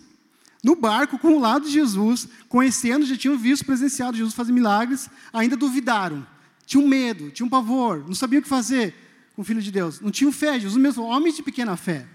[0.63, 5.09] no barco com o lado de Jesus, conhecendo, já tinham visto, presenciado Jesus fazer milagres,
[5.33, 6.27] ainda duvidaram,
[6.65, 8.95] tinham medo, tinham pavor, não sabiam o que fazer
[9.35, 12.07] com o Filho de Deus, não tinham fé, Jesus mesmo, homens de pequena fé.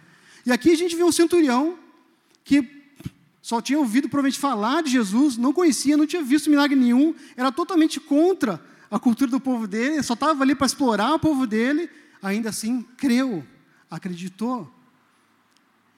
[0.45, 1.77] E aqui a gente vê um centurião
[2.43, 2.82] que
[3.43, 7.51] só tinha ouvido provavelmente falar de Jesus, não conhecia, não tinha visto milagre nenhum, era
[7.51, 11.89] totalmente contra a cultura do povo dele, só estava ali para explorar o povo dele,
[12.21, 13.45] ainda assim creu,
[13.91, 14.73] acreditou.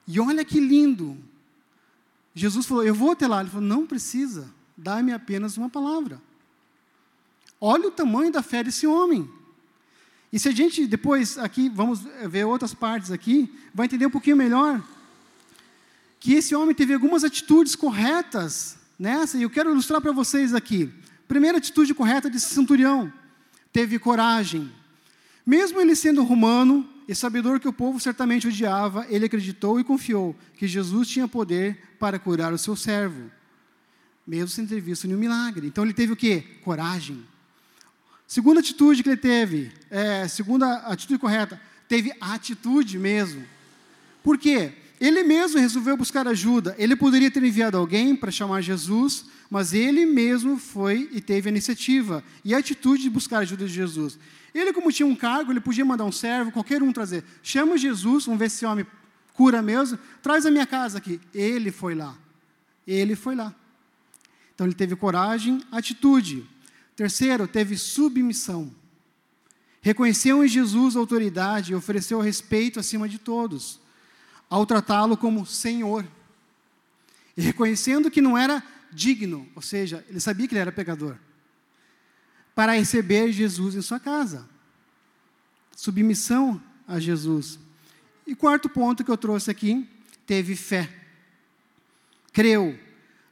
[0.08, 1.16] E olha que lindo.
[2.34, 3.42] Jesus falou: Eu vou até lá.
[3.42, 6.20] Ele falou: Não precisa, dá-me apenas uma palavra.
[7.62, 9.30] Olha o tamanho da fé desse homem.
[10.34, 14.36] E se a gente depois aqui, vamos ver outras partes aqui, vai entender um pouquinho
[14.36, 14.84] melhor
[16.26, 20.92] que esse homem teve algumas atitudes corretas nessa, e eu quero ilustrar para vocês aqui.
[21.28, 23.14] Primeira atitude correta desse centurião,
[23.72, 24.72] teve coragem.
[25.46, 30.36] Mesmo ele sendo romano e sabedor que o povo certamente odiava, ele acreditou e confiou
[30.58, 33.30] que Jesus tinha poder para curar o seu servo,
[34.26, 35.68] mesmo sem ter visto nenhum milagre.
[35.68, 36.44] Então ele teve o quê?
[36.64, 37.24] Coragem.
[38.26, 43.46] Segunda atitude que ele teve, é, segunda atitude correta, teve atitude mesmo.
[44.24, 44.74] Por quê?
[45.00, 46.76] Ele mesmo resolveu buscar ajuda.
[46.78, 51.52] Ele poderia ter enviado alguém para chamar Jesus, mas ele mesmo foi e teve a
[51.52, 54.18] iniciativa e a atitude de buscar a ajuda de Jesus.
[54.54, 57.26] Ele, como tinha um cargo, ele podia mandar um servo, qualquer um trazer.
[57.44, 58.86] Chama Jesus, vamos ver se esse homem
[59.34, 61.20] cura mesmo, traz a minha casa aqui.
[61.34, 62.18] Ele foi lá.
[62.88, 63.54] Ele foi lá.
[64.54, 66.48] Então ele teve coragem, atitude.
[66.96, 68.74] Terceiro, teve submissão.
[69.82, 73.84] Reconheceu em Jesus a autoridade e ofereceu respeito acima de todos
[74.50, 76.06] ao tratá-lo como Senhor.
[77.36, 81.18] E reconhecendo que não era digno, ou seja, ele sabia que ele era pecador,
[82.54, 84.48] para receber Jesus em sua casa.
[85.76, 87.60] Submissão a Jesus.
[88.26, 89.88] E quarto ponto que eu trouxe aqui,
[90.26, 90.90] teve fé.
[92.32, 92.80] Creu,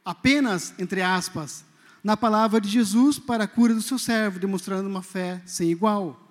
[0.04, 1.64] apenas, entre aspas,
[2.02, 6.23] na palavra de Jesus para a cura do seu servo, demonstrando uma fé sem igual.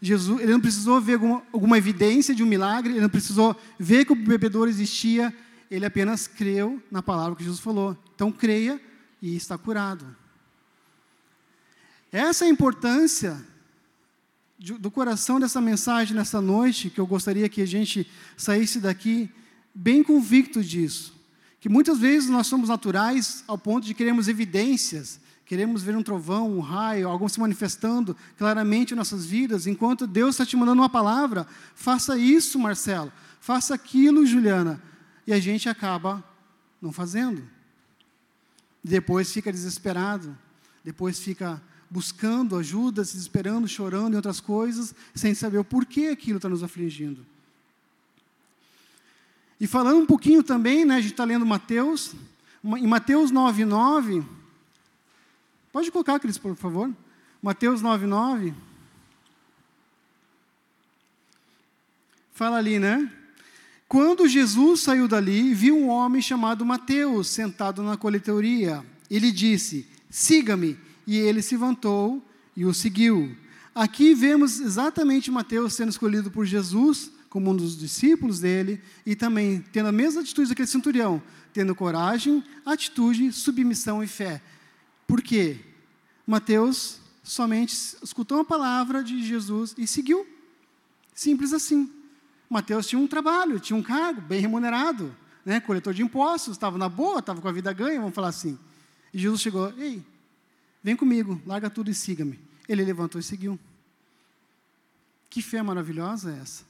[0.00, 4.04] Jesus, ele não precisou ver alguma, alguma evidência de um milagre, ele não precisou ver
[4.04, 5.34] que o bebedor existia,
[5.70, 7.96] ele apenas creu na palavra que Jesus falou.
[8.14, 8.80] Então creia
[9.20, 10.16] e está curado.
[12.12, 13.44] Essa é a importância
[14.58, 19.30] de, do coração dessa mensagem nessa noite, que eu gostaria que a gente saísse daqui
[19.74, 21.14] bem convicto disso.
[21.60, 26.58] Que muitas vezes nós somos naturais ao ponto de queremos evidências, queremos ver um trovão,
[26.58, 30.90] um raio, algo se manifestando claramente em nossas vidas, enquanto Deus está te mandando uma
[30.90, 34.80] palavra, faça isso, Marcelo, faça aquilo, Juliana,
[35.26, 36.22] e a gente acaba
[36.82, 37.42] não fazendo.
[38.84, 40.36] Depois fica desesperado,
[40.84, 46.36] depois fica buscando ajuda, se desesperando, chorando e outras coisas, sem saber o porquê aquilo
[46.36, 47.24] está nos afligindo.
[49.58, 52.14] E falando um pouquinho também, né, a gente está lendo Mateus,
[52.62, 54.37] em Mateus 9, 9,
[55.78, 56.92] Pode colocar, Cris, por favor.
[57.40, 58.52] Mateus 9, 9.
[62.32, 63.08] Fala ali, né?
[63.86, 68.84] Quando Jesus saiu dali, viu um homem chamado Mateus sentado na coletoria.
[69.08, 70.76] Ele disse: Siga-me.
[71.06, 72.20] E ele se levantou
[72.56, 73.36] e o seguiu.
[73.72, 79.64] Aqui vemos exatamente Mateus sendo escolhido por Jesus como um dos discípulos dele e também
[79.72, 84.42] tendo a mesma atitude daquele centurião, tendo coragem, atitude, submissão e fé.
[85.06, 85.67] Por quê?
[86.28, 90.26] Mateus somente escutou uma palavra de Jesus e seguiu.
[91.14, 91.90] Simples assim.
[92.50, 95.58] Mateus tinha um trabalho, tinha um cargo bem remunerado, né?
[95.58, 98.58] coletor de impostos, estava na boa, estava com a vida ganha, vamos falar assim.
[99.12, 100.04] E Jesus chegou, ei,
[100.84, 102.38] vem comigo, larga tudo e siga-me.
[102.68, 103.58] Ele levantou e seguiu.
[105.30, 106.64] Que fé maravilhosa é essa?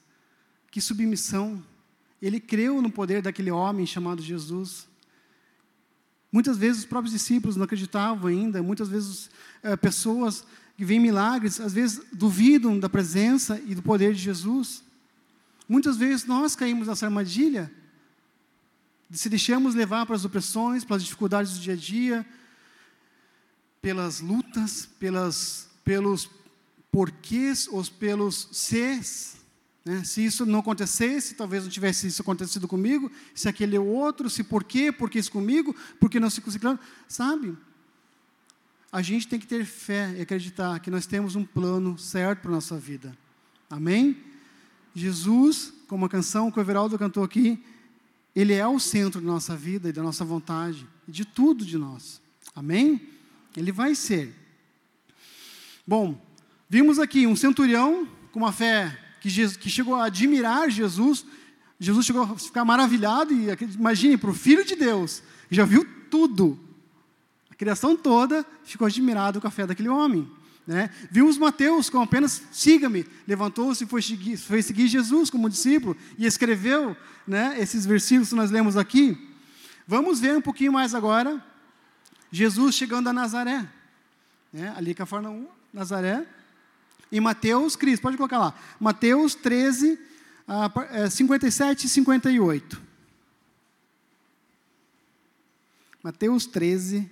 [0.71, 1.61] Que submissão.
[2.23, 4.88] Ele creu no poder daquele homem chamado Jesus.
[6.31, 9.31] Muitas vezes os próprios discípulos não acreditavam ainda, muitas vezes
[9.63, 10.45] é, pessoas
[10.77, 14.85] que veem milagres, às vezes duvidam da presença e do poder de Jesus.
[15.69, 17.71] Muitas vezes nós caímos nessa armadilha,
[19.11, 22.27] de se deixamos levar para as opressões, pelas dificuldades do dia a dia,
[23.81, 26.31] pelas lutas, pelas, pelos
[26.93, 29.38] porquês ou pelos ses,
[29.89, 30.05] né?
[30.05, 34.45] Se isso não acontecesse, talvez não tivesse isso acontecido comigo, se aquele é outro, se
[34.45, 37.57] por quê, por que isso comigo, por que não se conseguiu, sabe?
[38.93, 42.51] A gente tem que ter fé e acreditar que nós temos um plano certo para
[42.51, 43.17] a nossa vida.
[43.71, 44.23] Amém?
[44.95, 47.59] Jesus, como a canção que o Everaldo cantou aqui,
[48.37, 52.21] ele é o centro da nossa vida e da nossa vontade, de tudo de nós.
[52.55, 53.09] Amém?
[53.57, 54.35] Ele vai ser.
[55.87, 56.21] Bom,
[56.69, 61.25] vimos aqui um centurião com uma fé que, Jesus, que chegou a admirar Jesus,
[61.79, 66.59] Jesus chegou a ficar maravilhado, e imagine, para o Filho de Deus, já viu tudo.
[67.51, 70.29] A criação toda ficou admirada com a fé daquele homem.
[70.67, 70.91] Né?
[71.11, 76.27] Vimos Mateus com apenas siga-me, levantou-se e foi seguir, foi seguir Jesus como discípulo e
[76.27, 79.17] escreveu né, esses versículos que nós lemos aqui.
[79.87, 81.43] Vamos ver um pouquinho mais agora.
[82.31, 83.67] Jesus chegando a Nazaré.
[84.53, 84.73] Né?
[84.77, 86.27] Ali Cafarnaum, Nazaré.
[87.11, 88.55] E Mateus, Cris, pode colocar lá.
[88.79, 89.99] Mateus 13,
[91.11, 92.83] 57 e 58.
[96.03, 97.11] Mateus 13,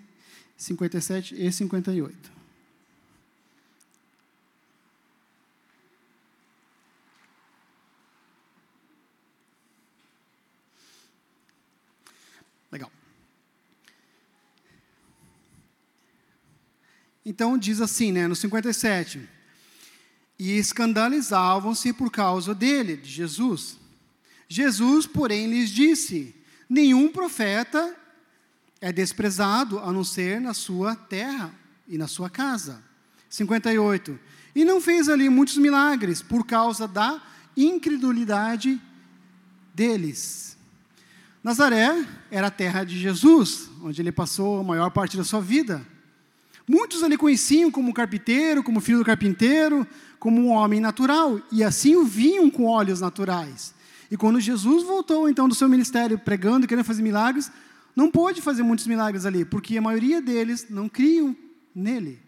[0.57, 2.33] 57 e 58.
[12.71, 12.91] Legal.
[17.25, 19.36] Então diz assim, né, no 57.
[20.39, 23.79] E escandalizavam-se por causa dele, de Jesus.
[24.49, 26.35] Jesus, porém, lhes disse:
[26.69, 27.97] Nenhum profeta
[28.81, 31.55] é desprezado a não ser na sua terra
[31.89, 32.83] e na sua casa.
[33.29, 34.19] 58.
[34.55, 37.21] E não fez ali muitos milagres por causa da
[37.57, 38.81] incredulidade
[39.75, 40.57] deles.
[41.43, 45.87] Nazaré era a terra de Jesus, onde ele passou a maior parte da sua vida.
[46.69, 49.87] Muitos ali conheciam como carpinteiro, como filho do carpinteiro,
[50.19, 53.73] como um homem natural, e assim o viam com olhos naturais.
[54.11, 57.51] E quando Jesus voltou então do seu ministério pregando querendo fazer milagres,
[57.95, 61.37] não pôde fazer muitos milagres ali, porque a maioria deles não criam
[61.75, 62.21] nele,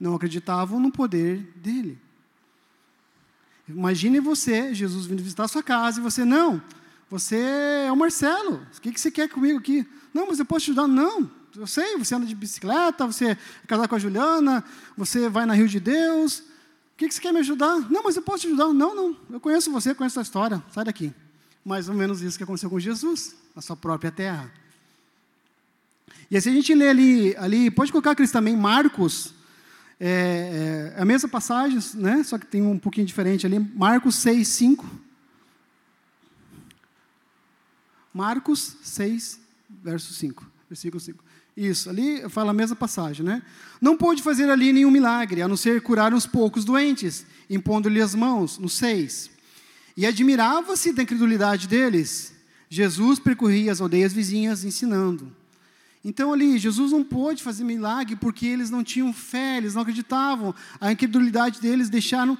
[0.00, 1.98] não acreditavam no poder dele.
[3.68, 6.62] Imagine você, Jesus vindo visitar a sua casa, e você, não,
[7.10, 7.36] você
[7.86, 9.86] é o Marcelo, o que você quer comigo aqui?
[10.12, 10.88] Não, mas eu posso te ajudar?
[10.88, 14.64] Não, eu sei, você anda de bicicleta, você é casado com a Juliana,
[14.96, 16.44] você vai na Rio de Deus, o
[16.96, 17.90] que você quer me ajudar?
[17.90, 18.72] Não, mas eu posso te ajudar.
[18.72, 21.12] Não, não, eu conheço você, conheço a história, sai daqui.
[21.64, 24.50] Mais ou menos isso que aconteceu com Jesus, na sua própria terra.
[26.30, 29.34] E se a gente lê ali, ali pode colocar Cristo também, Marcos,
[30.00, 32.22] é, é, a mesma passagem, né?
[32.24, 34.86] só que tem um pouquinho diferente ali, Marcos 6, 5.
[38.14, 39.40] Marcos 6,
[39.82, 41.22] verso 5, versículo 5.
[41.54, 43.42] Isso, ali fala a mesma passagem, né?
[43.80, 48.14] Não pôde fazer ali nenhum milagre, a não ser curar uns poucos doentes, impondo-lhe as
[48.14, 49.30] mãos, no 6.
[49.96, 52.32] E admirava-se da incredulidade deles.
[52.70, 55.30] Jesus percorria as aldeias vizinhas ensinando.
[56.02, 60.54] Então ali, Jesus não pôde fazer milagre porque eles não tinham fé, eles não acreditavam.
[60.80, 62.38] A incredulidade deles deixaram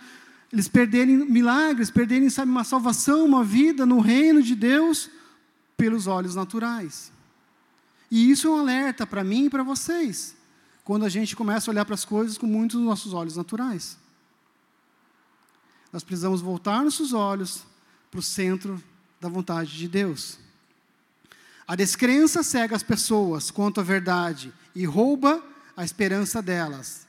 [0.50, 5.08] eles perderem milagres, perderem, sabe, uma salvação, uma vida no reino de Deus
[5.76, 7.11] pelos olhos naturais.
[8.12, 10.36] E isso é um alerta para mim e para vocês,
[10.84, 13.96] quando a gente começa a olhar para as coisas com muitos dos nossos olhos naturais.
[15.90, 17.64] Nós precisamos voltar nossos olhos
[18.10, 18.84] para o centro
[19.18, 20.38] da vontade de Deus.
[21.66, 25.42] A descrença cega as pessoas quanto à verdade e rouba
[25.74, 27.06] a esperança delas,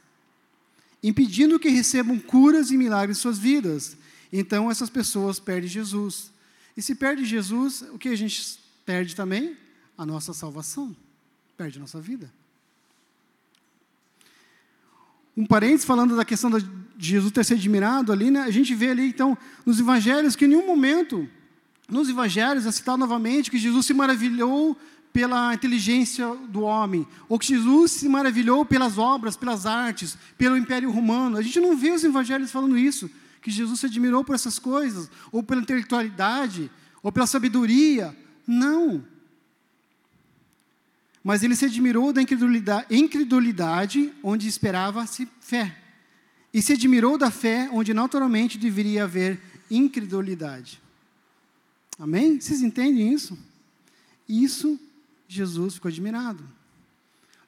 [1.03, 3.97] impedindo que recebam curas e milagres em suas vidas.
[4.31, 6.31] Então essas pessoas perdem Jesus.
[6.77, 9.61] E se perde Jesus, o que a gente perde também?
[9.97, 10.95] A nossa salvação.
[11.57, 12.31] Perde a nossa vida.
[15.35, 16.65] Um parênteses falando da questão de
[16.97, 18.41] Jesus ter sido admirado ali, né?
[18.41, 21.27] A gente vê ali, então, nos evangelhos, que em nenhum momento
[21.89, 24.77] nos evangelhos é citado novamente que Jesus se maravilhou
[25.11, 30.89] pela inteligência do homem, ou que Jesus se maravilhou pelas obras, pelas artes, pelo Império
[30.89, 31.37] Romano.
[31.37, 35.11] A gente não vê os evangelhos falando isso, que Jesus se admirou por essas coisas,
[35.31, 36.71] ou pela intelectualidade,
[37.03, 38.15] ou pela sabedoria.
[38.47, 39.05] Não.
[41.23, 45.77] Mas ele se admirou da incredulidade, onde esperava-se fé.
[46.53, 49.39] E se admirou da fé onde naturalmente deveria haver
[49.71, 50.81] incredulidade.
[51.97, 52.39] Amém?
[52.39, 53.37] Vocês entendem isso?
[54.27, 54.79] Isso
[55.27, 56.43] Jesus ficou admirado.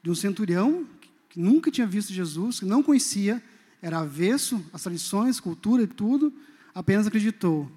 [0.01, 0.87] De um centurião
[1.29, 3.43] que nunca tinha visto Jesus, que não conhecia,
[3.81, 6.33] era avesso às tradições, cultura e tudo,
[6.73, 7.69] apenas acreditou.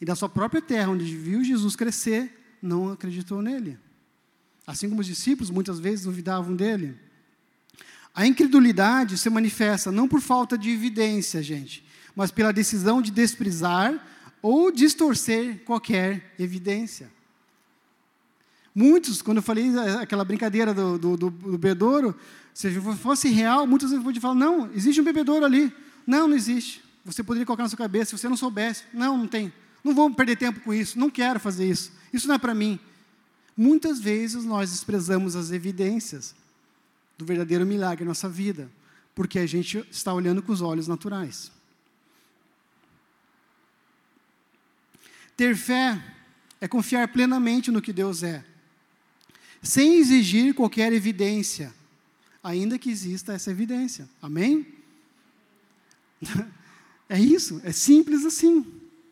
[0.00, 3.78] E da sua própria terra, onde viu Jesus crescer, não acreditou nele.
[4.72, 6.96] Assim como os discípulos muitas vezes duvidavam dele.
[8.14, 11.84] A incredulidade se manifesta não por falta de evidência, gente,
[12.16, 14.02] mas pela decisão de desprezar
[14.40, 17.12] ou distorcer qualquer evidência.
[18.74, 22.16] Muitos, quando eu falei aquela brincadeira do, do, do, do bebedouro,
[22.54, 25.70] se fosse real, vezes pode falar, não, existe um bebedouro ali.
[26.06, 26.82] Não, não existe.
[27.04, 28.84] Você poderia colocar na sua cabeça, se você não soubesse.
[28.94, 29.52] Não, não tem.
[29.84, 31.92] Não vou perder tempo com isso, não quero fazer isso.
[32.10, 32.80] Isso não é para mim.
[33.62, 36.34] Muitas vezes nós desprezamos as evidências
[37.16, 38.68] do verdadeiro milagre em nossa vida,
[39.14, 41.52] porque a gente está olhando com os olhos naturais.
[45.36, 46.02] Ter fé
[46.60, 48.44] é confiar plenamente no que Deus é,
[49.62, 51.72] sem exigir qualquer evidência,
[52.42, 54.08] ainda que exista essa evidência.
[54.20, 54.66] Amém?
[57.08, 58.64] É isso, é simples assim.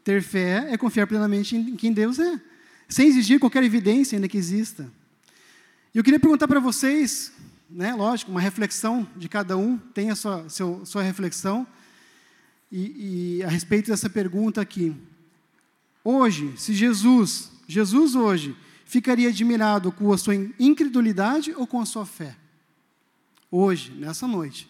[0.03, 2.41] Ter fé é confiar plenamente em quem Deus é,
[2.91, 4.91] sem exigir qualquer evidência, ainda que exista.
[5.95, 7.33] E eu queria perguntar para vocês,
[7.71, 11.67] né, lógico, uma reflexão de cada um, tem a sua, seu, sua reflexão,
[12.71, 14.95] e, e a respeito dessa pergunta aqui.
[16.05, 22.05] Hoje, se Jesus, Jesus hoje, ficaria admirado com a sua incredulidade ou com a sua
[22.05, 22.37] fé?
[23.51, 24.69] Hoje, nessa noite.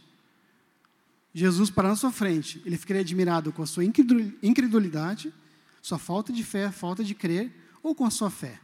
[1.32, 5.32] Jesus para na sua frente, ele ficaria admirado com a sua incredulidade,
[5.80, 7.52] sua falta de fé, falta de crer,
[7.82, 8.60] ou com a sua fé?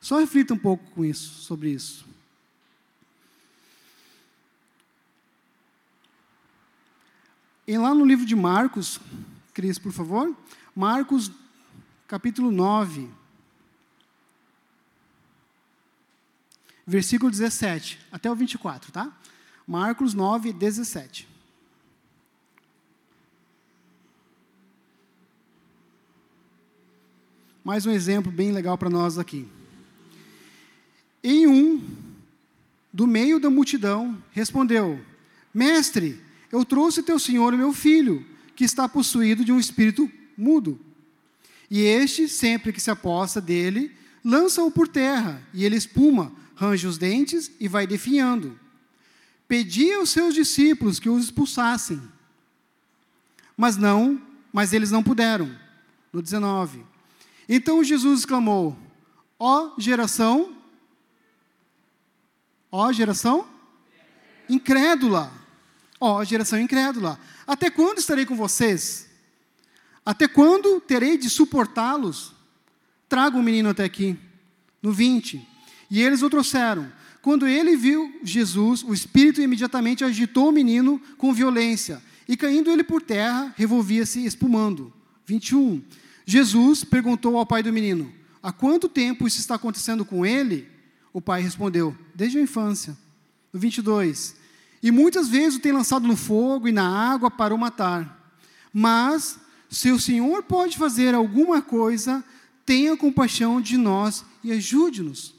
[0.00, 2.06] Só reflita um pouco com isso, sobre isso.
[7.66, 9.00] E lá no livro de Marcos,
[9.52, 10.36] Cris, por favor,
[10.74, 11.32] Marcos
[12.06, 13.10] capítulo 9,
[16.86, 19.12] versículo 17, até o 24, tá?
[19.66, 21.35] Marcos 9, 17.
[27.66, 29.44] Mais um exemplo bem legal para nós aqui.
[31.20, 31.82] Em um,
[32.92, 35.04] do meio da multidão, respondeu:
[35.52, 36.20] Mestre,
[36.52, 40.08] eu trouxe teu senhor, meu filho, que está possuído de um espírito
[40.38, 40.78] mudo.
[41.68, 43.90] E este, sempre que se aposta dele,
[44.24, 48.56] lança-o por terra, e ele espuma, range os dentes e vai definhando.
[49.48, 52.00] Pedi aos seus discípulos que os expulsassem,
[53.56, 55.50] mas não, mas eles não puderam.
[56.12, 56.94] No 19.
[57.48, 58.76] Então Jesus exclamou:
[59.38, 60.56] Ó geração,
[62.70, 63.46] ó geração
[64.48, 65.32] incrédula,
[66.00, 69.08] ó geração incrédula, até quando estarei com vocês?
[70.04, 72.32] Até quando terei de suportá-los?
[73.08, 74.16] Traga o menino até aqui.
[74.80, 75.44] No 20.
[75.90, 76.90] E eles o trouxeram.
[77.20, 82.00] Quando ele viu Jesus, o Espírito imediatamente agitou o menino com violência.
[82.28, 84.92] E caindo ele por terra, revolvia-se espumando.
[85.26, 85.82] 21.
[86.26, 88.12] Jesus perguntou ao pai do menino:
[88.42, 90.68] Há quanto tempo isso está acontecendo com ele?
[91.12, 92.96] O pai respondeu: Desde a infância.
[93.52, 94.36] No 22.
[94.82, 98.34] E muitas vezes o tem lançado no fogo e na água para o matar.
[98.72, 99.38] Mas
[99.70, 102.24] se o Senhor pode fazer alguma coisa,
[102.64, 105.34] tenha compaixão de nós e ajude-nos.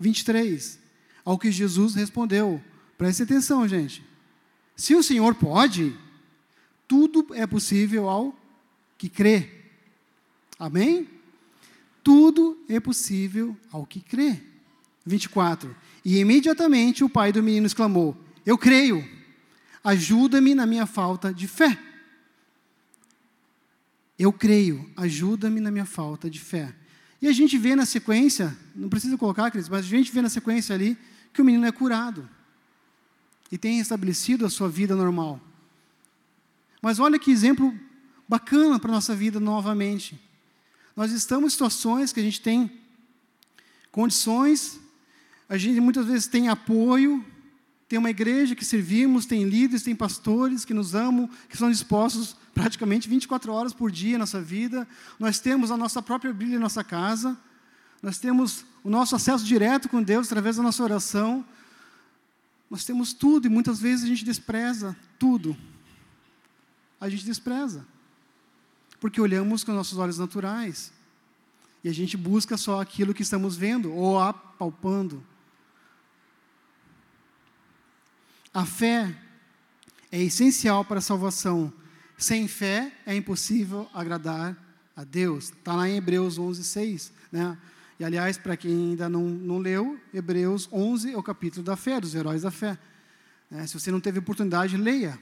[0.00, 0.78] 23.
[1.24, 2.62] Ao que Jesus respondeu.
[2.96, 4.02] Preste atenção, gente.
[4.74, 5.96] Se o Senhor pode,
[6.88, 8.36] tudo é possível ao
[8.96, 9.61] que crê.
[10.62, 11.08] Amém?
[12.04, 14.40] Tudo é possível ao que crê.
[15.04, 15.74] 24.
[16.04, 19.04] E imediatamente o pai do menino exclamou: Eu creio,
[19.82, 21.76] ajuda-me na minha falta de fé.
[24.16, 26.72] Eu creio, ajuda-me na minha falta de fé.
[27.20, 30.28] E a gente vê na sequência, não precisa colocar, Cris, mas a gente vê na
[30.28, 30.96] sequência ali
[31.32, 32.30] que o menino é curado
[33.50, 35.40] e tem restabelecido a sua vida normal.
[36.80, 37.76] Mas olha que exemplo
[38.28, 40.20] bacana para a nossa vida novamente.
[40.96, 42.70] Nós estamos em situações que a gente tem
[43.90, 44.78] condições,
[45.48, 47.24] a gente muitas vezes tem apoio,
[47.88, 52.34] tem uma igreja que servimos, tem líderes, tem pastores que nos amam, que são dispostos
[52.54, 54.88] praticamente 24 horas por dia na nossa vida.
[55.18, 57.36] Nós temos a nossa própria Bíblia em nossa casa.
[58.02, 61.44] Nós temos o nosso acesso direto com Deus através da nossa oração.
[62.70, 65.54] Nós temos tudo e muitas vezes a gente despreza tudo.
[66.98, 67.86] A gente despreza.
[69.02, 70.92] Porque olhamos com nossos olhos naturais.
[71.82, 75.20] E a gente busca só aquilo que estamos vendo ou apalpando.
[78.54, 79.12] A fé
[80.12, 81.72] é essencial para a salvação.
[82.16, 84.56] Sem fé é impossível agradar
[84.94, 85.46] a Deus.
[85.46, 87.12] Está lá em Hebreus 11, 6.
[87.32, 87.58] Né?
[87.98, 92.00] E, aliás, para quem ainda não, não leu, Hebreus 11 é o capítulo da fé,
[92.00, 92.78] dos heróis da fé.
[93.50, 93.66] Né?
[93.66, 95.18] Se você não teve oportunidade, leia.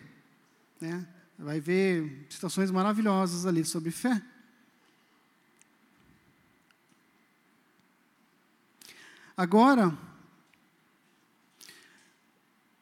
[0.78, 1.02] Né?
[1.42, 4.20] Vai ver situações maravilhosas ali sobre fé.
[9.34, 9.96] Agora,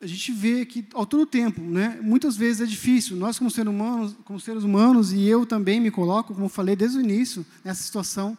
[0.00, 3.16] a gente vê que ao todo tempo, né, muitas vezes é difícil.
[3.16, 6.98] Nós como seres humanos, como seres humanos e eu também me coloco, como falei desde
[6.98, 8.36] o início, nessa situação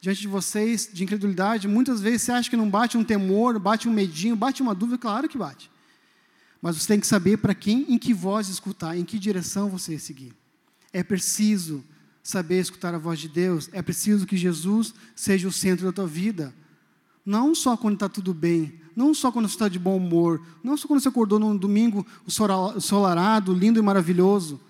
[0.00, 1.68] diante de vocês de incredulidade.
[1.68, 4.96] Muitas vezes você acha que não bate um temor, bate um medinho, bate uma dúvida,
[4.96, 5.70] claro que bate.
[6.60, 9.98] Mas você tem que saber para quem, em que voz escutar, em que direção você
[9.98, 10.32] seguir.
[10.92, 11.84] É preciso
[12.22, 13.68] saber escutar a voz de Deus.
[13.72, 16.54] É preciso que Jesus seja o centro da tua vida.
[17.24, 20.76] Não só quando está tudo bem, não só quando você está de bom humor, não
[20.76, 22.04] só quando você acordou num domingo
[22.80, 24.60] solarado, lindo e maravilhoso,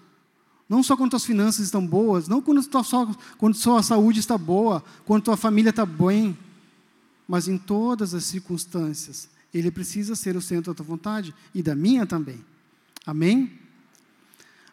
[0.68, 3.06] não só quando as finanças estão boas, não quando, só,
[3.38, 6.36] quando sua saúde está boa, quando tua família está bem,
[7.26, 9.28] mas em todas as circunstâncias.
[9.52, 12.44] Ele precisa ser o centro da tua vontade e da minha também.
[13.06, 13.52] Amém?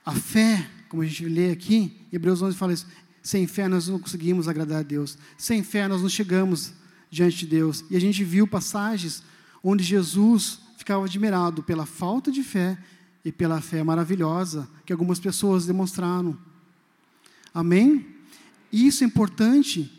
[0.06, 2.86] A fé, como a gente lê aqui, Hebreus 11 fala isso,
[3.24, 5.18] sem fé nós não conseguimos agradar a Deus.
[5.38, 6.74] Sem fé nós não chegamos
[7.10, 7.84] diante de Deus.
[7.90, 9.24] E a gente viu passagens
[9.64, 12.78] onde Jesus ficava admirado pela falta de fé
[13.24, 16.38] e pela fé maravilhosa que algumas pessoas demonstraram.
[17.52, 18.06] Amém?
[18.72, 19.92] Isso é importante,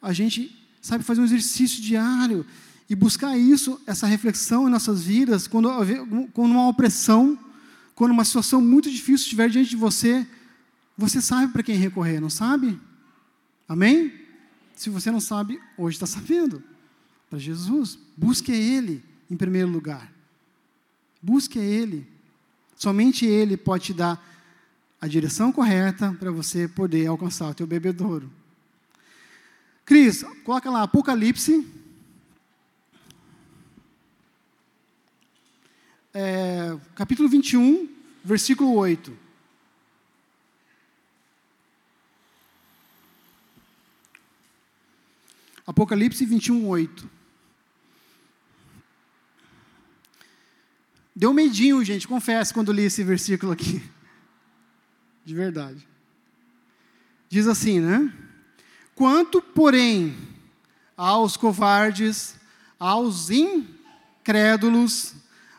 [0.00, 2.46] a gente, sabe, fazer um exercício diário
[2.88, 5.68] e buscar isso, essa reflexão em nossas vidas, quando,
[6.32, 7.38] quando uma opressão,
[7.94, 10.26] quando uma situação muito difícil estiver diante de você,
[10.96, 12.78] você sabe para quem recorrer, não sabe?
[13.68, 14.12] Amém?
[14.76, 16.62] Se você não sabe, hoje está sabendo.
[17.30, 20.12] Para Jesus, busque Ele em primeiro lugar.
[21.22, 22.06] Busque Ele.
[22.76, 24.22] Somente Ele pode te dar
[25.00, 28.30] a direção correta para você poder alcançar o teu bebedouro.
[29.84, 31.66] Cris, coloca lá Apocalipse.
[36.14, 37.88] É, capítulo 21,
[38.24, 39.16] versículo 8.
[45.66, 47.10] Apocalipse 21, 8.
[51.14, 53.82] Deu medinho, gente, confesso, quando li esse versículo aqui
[55.24, 55.86] de verdade.
[57.28, 58.12] Diz assim, né?
[58.94, 60.16] Quanto, porém,
[60.96, 62.36] aos covardes,
[62.78, 65.14] aos incrédulos,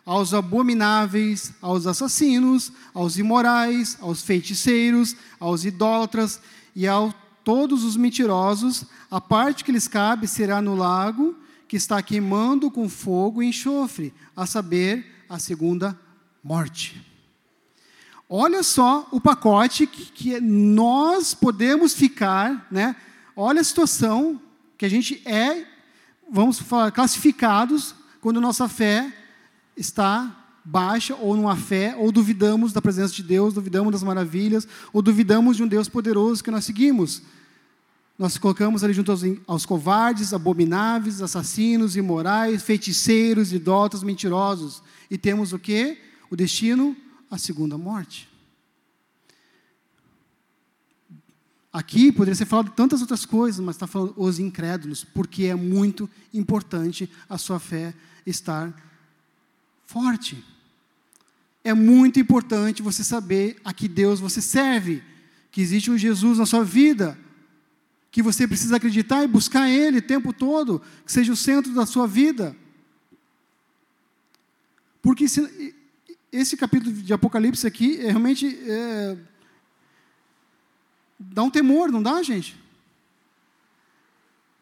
[0.05, 6.41] aos abomináveis, aos assassinos, aos imorais, aos feiticeiros, aos idólatras
[6.75, 11.35] e a todos os mentirosos, a parte que lhes cabe será no lago
[11.67, 15.99] que está queimando com fogo e enxofre, a saber, a segunda
[16.43, 17.03] morte.
[18.29, 22.95] Olha só o pacote que, que nós podemos ficar, né?
[23.35, 24.39] Olha a situação
[24.77, 25.65] que a gente é,
[26.29, 29.11] vamos falar, classificados quando nossa fé
[29.75, 34.67] está baixa ou não há fé, ou duvidamos da presença de Deus, duvidamos das maravilhas,
[34.93, 37.21] ou duvidamos de um Deus poderoso que nós seguimos.
[38.17, 44.83] Nós colocamos ali junto aos, aos covardes, abomináveis, assassinos, imorais, feiticeiros, idólatras, mentirosos.
[45.09, 45.97] E temos o que?
[46.29, 46.95] O destino
[47.29, 48.29] a segunda morte.
[51.71, 56.07] Aqui poderia ser falado tantas outras coisas, mas está falando os incrédulos, porque é muito
[56.31, 57.95] importante a sua fé
[58.27, 58.71] estar
[59.85, 60.43] forte.
[61.63, 65.03] É muito importante você saber a que Deus você serve,
[65.51, 67.17] que existe um Jesus na sua vida,
[68.11, 71.85] que você precisa acreditar e buscar Ele o tempo todo, que seja o centro da
[71.85, 72.55] sua vida.
[75.01, 75.75] Porque se,
[76.31, 79.17] esse capítulo de Apocalipse aqui é realmente é,
[81.19, 82.57] dá um temor, não dá, gente?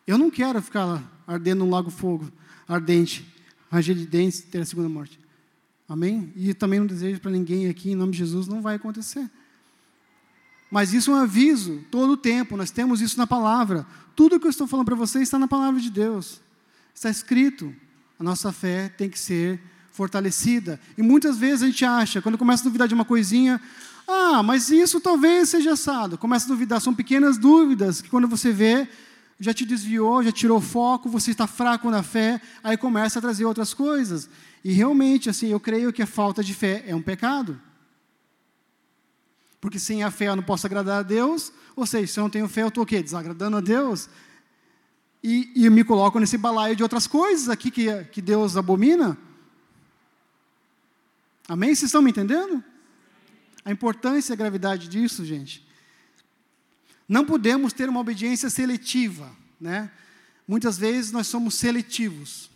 [0.06, 2.32] Eu não quero ficar ardendo num lago fogo
[2.68, 3.26] ardente,
[3.72, 5.18] ranger de dentes, ter a segunda morte.
[5.88, 6.32] Amém?
[6.36, 9.30] E também não desejo para ninguém aqui, em nome de Jesus, não vai acontecer.
[10.70, 13.86] Mas isso é um aviso, todo o tempo, nós temos isso na palavra.
[14.16, 16.42] Tudo que eu estou falando para vocês está na palavra de Deus.
[16.94, 17.74] Está escrito.
[18.20, 19.60] A nossa fé tem que ser
[19.92, 20.80] fortalecida.
[20.98, 23.60] E muitas vezes a gente acha, quando começa a duvidar de uma coisinha,
[24.08, 26.18] ah, mas isso talvez seja assado.
[26.18, 28.88] Começa a duvidar, são pequenas dúvidas que quando você vê,
[29.42, 33.44] já te desviou, já tirou foco, você está fraco na fé, aí começa a trazer
[33.44, 34.30] outras coisas.
[34.64, 37.60] E realmente, assim, eu creio que a falta de fé é um pecado.
[39.60, 42.30] Porque sem a fé eu não posso agradar a Deus, ou seja, se eu não
[42.30, 43.02] tenho fé, eu estou o quê?
[43.02, 44.08] Desagradando a Deus.
[45.24, 49.18] E, e me coloco nesse balaio de outras coisas aqui que, que Deus abomina.
[51.48, 51.70] Amém?
[51.74, 52.64] Vocês estão me entendendo?
[53.66, 55.66] A importância e a gravidade disso, gente.
[57.12, 59.92] Não podemos ter uma obediência seletiva, né?
[60.48, 62.50] Muitas vezes nós somos seletivos.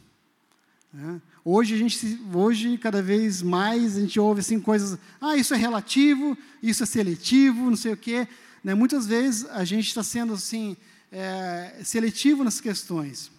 [0.93, 1.19] Né?
[1.43, 5.57] Hoje a gente, hoje cada vez mais a gente ouve assim coisas, ah, isso é
[5.57, 8.25] relativo, isso é seletivo, não sei o quê.
[8.63, 8.73] Né?
[8.73, 10.77] Muitas vezes a gente está sendo assim
[11.11, 13.29] é, seletivo nas questões.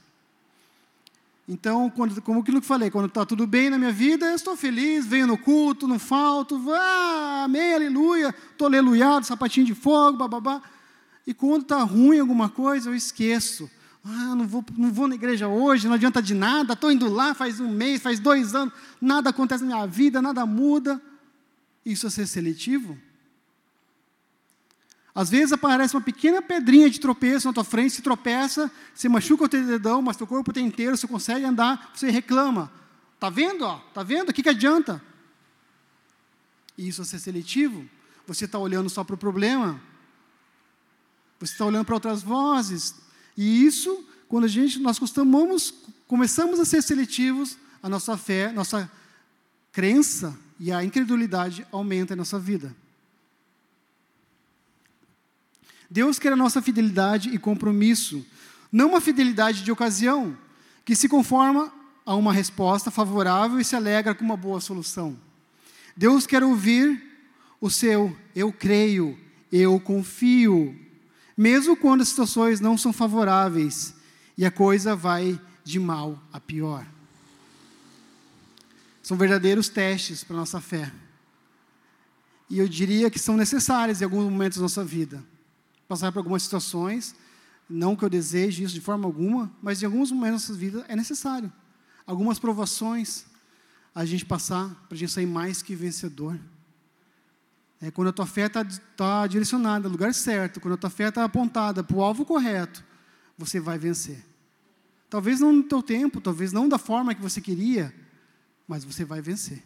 [1.48, 4.54] Então, quando, como aquilo que falei, quando está tudo bem na minha vida, eu estou
[4.54, 10.60] feliz, venho no culto, não falto, ah, amém, aleluia, estou aleluiado, sapatinho de fogo, bababá.
[11.26, 13.68] E quando está ruim alguma coisa, eu esqueço.
[14.04, 17.34] Ah, não vou, não vou na igreja hoje, não adianta de nada, estou indo lá
[17.34, 21.02] faz um mês, faz dois anos, nada acontece na minha vida, nada muda.
[21.84, 22.96] Isso é ser seletivo?
[25.12, 29.44] Às vezes aparece uma pequena pedrinha de tropeço na tua frente, se tropeça, você machuca
[29.44, 32.70] o teu dedão, mas teu corpo tem inteiro, você consegue andar, você reclama.
[33.18, 33.62] Tá vendo?
[33.62, 33.78] Ó?
[33.92, 34.28] Tá vendo?
[34.28, 35.02] O que, que adianta?
[36.78, 37.88] isso é ser seletivo?
[38.26, 39.80] Você está olhando só para o problema?
[41.38, 42.94] Você está olhando para outras vozes?
[43.36, 45.74] E isso, quando a gente, nós costumamos,
[46.06, 48.90] começamos a ser seletivos, a nossa fé, nossa
[49.72, 52.74] crença e a incredulidade aumenta em nossa vida.
[55.90, 58.24] Deus quer a nossa fidelidade e compromisso.
[58.72, 60.36] não uma fidelidade de ocasião,
[60.84, 61.72] que se conforma
[62.04, 65.16] a uma resposta favorável e se alegra com uma boa solução.
[65.96, 67.02] Deus quer ouvir
[67.60, 69.18] o seu eu creio,
[69.50, 70.78] eu confio,
[71.36, 73.94] mesmo quando as situações não são favoráveis
[74.38, 76.86] e a coisa vai de mal a pior.
[79.02, 80.92] São verdadeiros testes para a nossa fé.
[82.48, 85.22] E eu diria que são necessários em alguns momentos da nossa vida.
[85.88, 87.14] Passar por algumas situações,
[87.68, 90.84] não que eu deseje isso de forma alguma, mas em alguns momentos da nossa vida
[90.88, 91.52] é necessário.
[92.06, 93.26] Algumas provações,
[93.94, 96.38] a gente passar para a gente sair mais que vencedor.
[97.80, 98.64] É quando a tua fé está
[98.96, 102.84] tá direcionada no lugar certo, quando a tua fé está apontada para o alvo correto,
[103.36, 104.24] você vai vencer.
[105.10, 107.94] Talvez não no teu tempo, talvez não da forma que você queria,
[108.66, 109.62] mas você vai vencer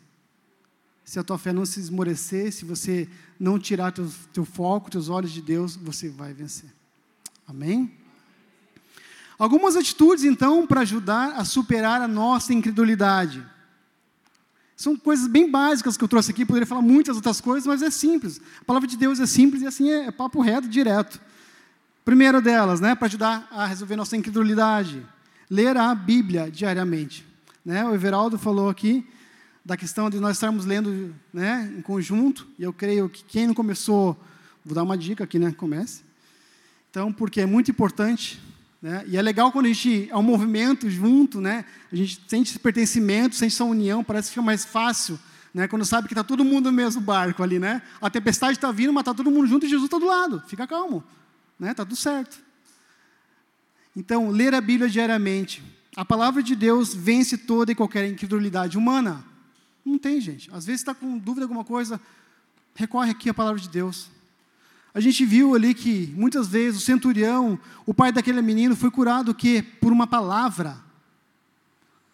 [1.10, 5.08] se a tua fé não se esmorecer, se você não tirar teu, teu foco, teus
[5.08, 6.72] olhos de Deus, você vai vencer.
[7.48, 7.92] Amém?
[9.36, 13.44] Algumas atitudes, então, para ajudar a superar a nossa incredulidade.
[14.80, 17.90] São coisas bem básicas que eu trouxe aqui, poderia falar muitas outras coisas, mas é
[17.90, 18.40] simples.
[18.62, 21.20] A palavra de Deus é simples e assim é, é papo reto, direto.
[22.02, 25.06] Primeira delas, né, para ajudar a resolver nossa incredulidade,
[25.50, 27.26] ler a Bíblia diariamente.
[27.62, 27.84] Né?
[27.84, 29.06] O Everaldo falou aqui
[29.62, 33.52] da questão de nós estarmos lendo né, em conjunto, e eu creio que quem não
[33.52, 34.18] começou,
[34.64, 35.52] vou dar uma dica aqui, né?
[35.52, 36.00] Comece.
[36.88, 38.40] Então, porque é muito importante,
[38.82, 39.04] né?
[39.06, 41.64] E é legal quando a gente é um movimento junto, né?
[41.92, 45.18] A gente sente esse pertencimento, sente essa união, parece que fica mais fácil,
[45.52, 45.68] né?
[45.68, 47.82] Quando sabe que está todo mundo no mesmo barco ali, né?
[48.00, 50.42] A tempestade está vindo, mas está todo mundo junto e Jesus está do lado.
[50.46, 51.04] Fica calmo,
[51.58, 51.72] né?
[51.72, 52.38] Está tudo certo.
[53.94, 55.62] Então, ler a Bíblia diariamente.
[55.94, 59.24] A palavra de Deus vence toda e qualquer incredulidade humana.
[59.84, 60.48] Não tem, gente.
[60.52, 62.00] Às vezes está com dúvida de alguma coisa,
[62.74, 64.08] recorre aqui à palavra de Deus.
[64.92, 69.30] A gente viu ali que muitas vezes o centurião, o pai daquele menino, foi curado
[69.30, 69.64] o quê?
[69.80, 70.78] Por uma palavra.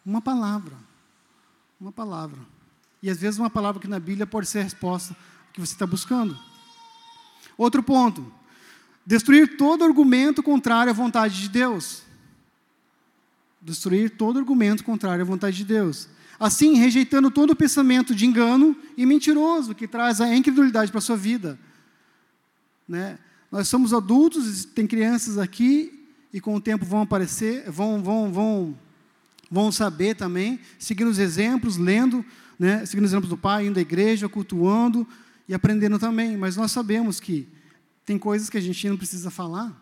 [0.05, 0.75] Uma palavra.
[1.81, 2.39] Uma palavra.
[3.03, 5.17] E às vezes uma palavra que na Bíblia pode ser a resposta
[5.53, 6.37] que você está buscando.
[7.57, 8.31] Outro ponto.
[9.07, 12.03] Destruir todo argumento contrário à vontade de Deus.
[13.63, 16.09] Destruir todo argumento contrário à vontade de Deus.
[16.39, 21.17] Assim, rejeitando todo pensamento de engano e mentiroso que traz a incredulidade para a sua
[21.17, 21.59] vida.
[22.89, 23.19] Né?
[23.51, 28.79] Nós somos adultos, tem crianças aqui, e com o tempo vão aparecer, vão, vão, vão,
[29.51, 32.25] vão saber também, seguindo os exemplos, lendo,
[32.59, 32.85] né?
[32.85, 35.07] seguindo os exemplos do pai, indo à igreja, cultuando
[35.49, 36.37] e aprendendo também.
[36.37, 37.49] Mas nós sabemos que
[38.05, 39.75] tem coisas que a gente não precisa falar.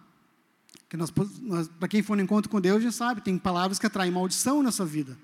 [0.89, 3.87] Que nós, nós para quem for no encontro com Deus, já sabe, tem palavras que
[3.87, 5.19] atraem maldição na vida.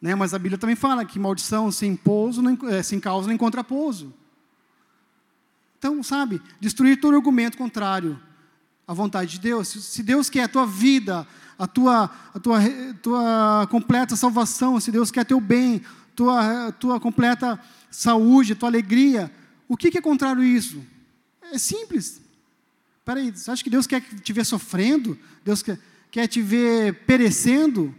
[0.00, 0.14] Né?
[0.14, 4.12] Mas a Bíblia também fala que maldição sem pouso, é, sem causa, não encontra pouso.
[5.86, 8.20] Então, sabe, destruir todo argumento contrário
[8.88, 9.68] à vontade de Deus.
[9.68, 11.24] Se Deus quer a tua vida,
[11.56, 12.58] a tua, a tua,
[13.00, 15.80] tua completa salvação, se Deus quer teu bem,
[16.16, 17.56] tua, tua completa
[17.88, 19.30] saúde, tua alegria,
[19.68, 20.84] o que, que é contrário a isso?
[21.52, 22.20] É simples.
[23.04, 25.16] Peraí, você acha que Deus quer te ver sofrendo?
[25.44, 25.78] Deus quer,
[26.10, 27.94] quer te ver perecendo?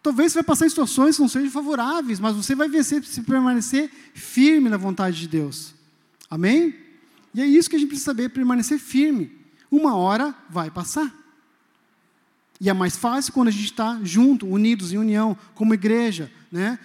[0.00, 3.20] Talvez você vai passar em situações que não sejam favoráveis, mas você vai vencer se
[3.22, 5.76] permanecer firme na vontade de Deus.
[6.30, 6.74] Amém?
[7.34, 9.30] E é isso que a gente precisa saber, permanecer firme.
[9.70, 11.14] Uma hora vai passar.
[12.60, 16.78] E é mais fácil quando a gente está junto, unidos em união, como igreja, né?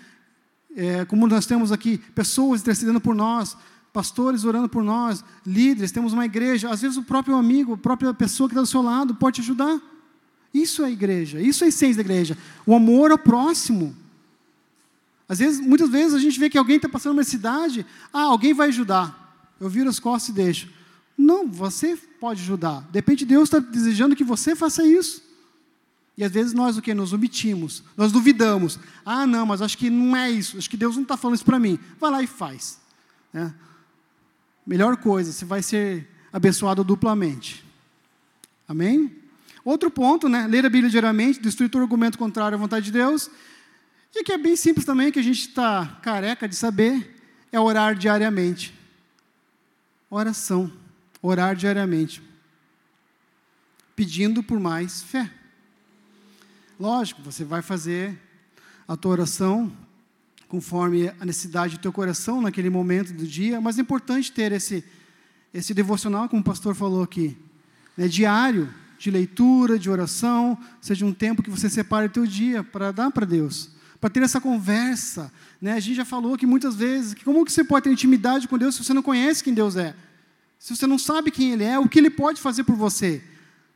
[0.76, 3.56] É, como nós temos aqui pessoas intercedendo por nós,
[3.92, 8.14] pastores orando por nós, líderes, temos uma igreja, às vezes o próprio amigo, a própria
[8.14, 9.80] pessoa que está do seu lado pode te ajudar.
[10.54, 12.38] Isso é igreja, isso é a essência da igreja.
[12.66, 13.96] O amor ao próximo.
[15.28, 18.54] Às vezes, muitas vezes a gente vê que alguém está passando uma cidade, ah, alguém
[18.54, 19.23] vai ajudar.
[19.60, 20.70] Eu viro as costas e deixo.
[21.18, 22.88] Não, você pode ajudar.
[22.92, 25.22] De Deus está desejando que você faça isso.
[26.18, 26.94] E às vezes nós o que?
[26.94, 28.80] Nos omitimos, nós duvidamos.
[29.06, 31.46] Ah, não, mas acho que não é isso, acho que Deus não está falando isso
[31.46, 31.80] para mim.
[32.00, 32.80] Vai lá e faz.
[33.32, 33.54] Né?
[34.66, 37.66] Melhor coisa, você vai ser abençoado duplamente.
[38.68, 39.12] Amém?
[39.66, 40.46] Outro ponto, né?
[40.48, 43.30] Ler a Bíblia diariamente, destruir todo argumento contrário à vontade de Deus.
[44.16, 47.20] E que é bem simples também, que a gente está careca de saber,
[47.52, 48.74] é orar diariamente.
[50.16, 50.72] Oração.
[51.24, 52.22] Orar diariamente.
[53.96, 55.28] Pedindo por mais fé.
[56.80, 58.16] Lógico, você vai fazer
[58.88, 59.76] a tua oração
[60.48, 64.86] conforme a necessidade do teu coração naquele momento do dia, mas é importante ter esse,
[65.52, 67.36] esse devocional, como o pastor falou aqui,
[67.98, 72.64] né, diário, de leitura, de oração, seja um tempo que você separe o teu dia
[72.64, 75.34] para dar para Deus, para ter essa conversa.
[75.64, 75.72] Né?
[75.72, 78.58] A gente já falou que muitas vezes, que como que você pode ter intimidade com
[78.58, 79.96] Deus se você não conhece quem Deus é?
[80.60, 83.24] Se você não sabe quem Ele é, o que Ele pode fazer por você?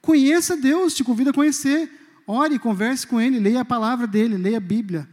[0.01, 1.89] conheça Deus, te convida a conhecer.
[2.27, 5.07] Ore, converse com Ele, leia a palavra dele, leia a Bíblia.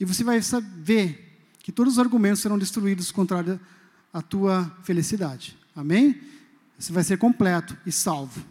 [0.00, 0.40] E você vai
[0.76, 3.60] ver que todos os argumentos serão destruídos contra
[4.12, 5.56] a tua felicidade.
[5.74, 6.20] Amém?
[6.76, 8.44] Você vai ser completo e salvo.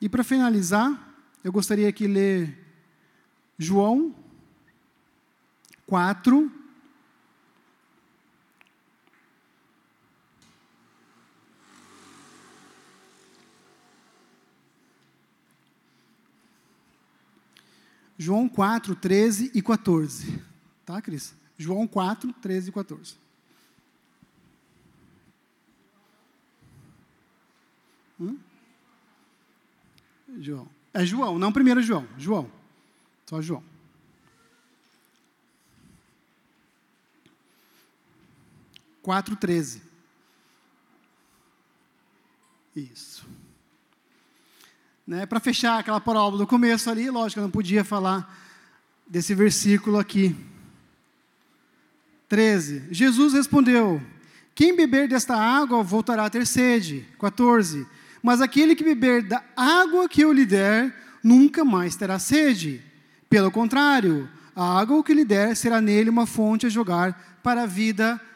[0.00, 1.12] E para finalizar,
[1.42, 2.56] eu gostaria de ler
[3.58, 4.14] João
[5.88, 6.52] 4,
[18.18, 20.44] João 4, 13 e 14.
[20.84, 21.34] Tá, Cris?
[21.56, 23.16] João 4, 13 e 14.
[28.20, 28.38] Hum?
[30.38, 30.68] João.
[30.92, 32.06] É João, não primeiro João.
[32.18, 32.50] João.
[33.24, 33.77] Só João.
[39.02, 39.82] Quatro, treze.
[42.74, 43.26] Isso.
[45.06, 48.32] Né, Para fechar aquela parábola do começo ali, lógico, eu não podia falar
[49.06, 50.36] desse versículo aqui.
[52.28, 52.88] 13.
[52.90, 54.02] Jesus respondeu:
[54.54, 57.06] Quem beber desta água voltará a ter sede.
[57.18, 57.86] 14.
[58.22, 62.82] Mas aquele que beber da água que eu lhe der, nunca mais terá sede.
[63.30, 67.66] Pelo contrário, a água que lhe der será nele uma fonte a jogar para a
[67.66, 68.28] vida eterna.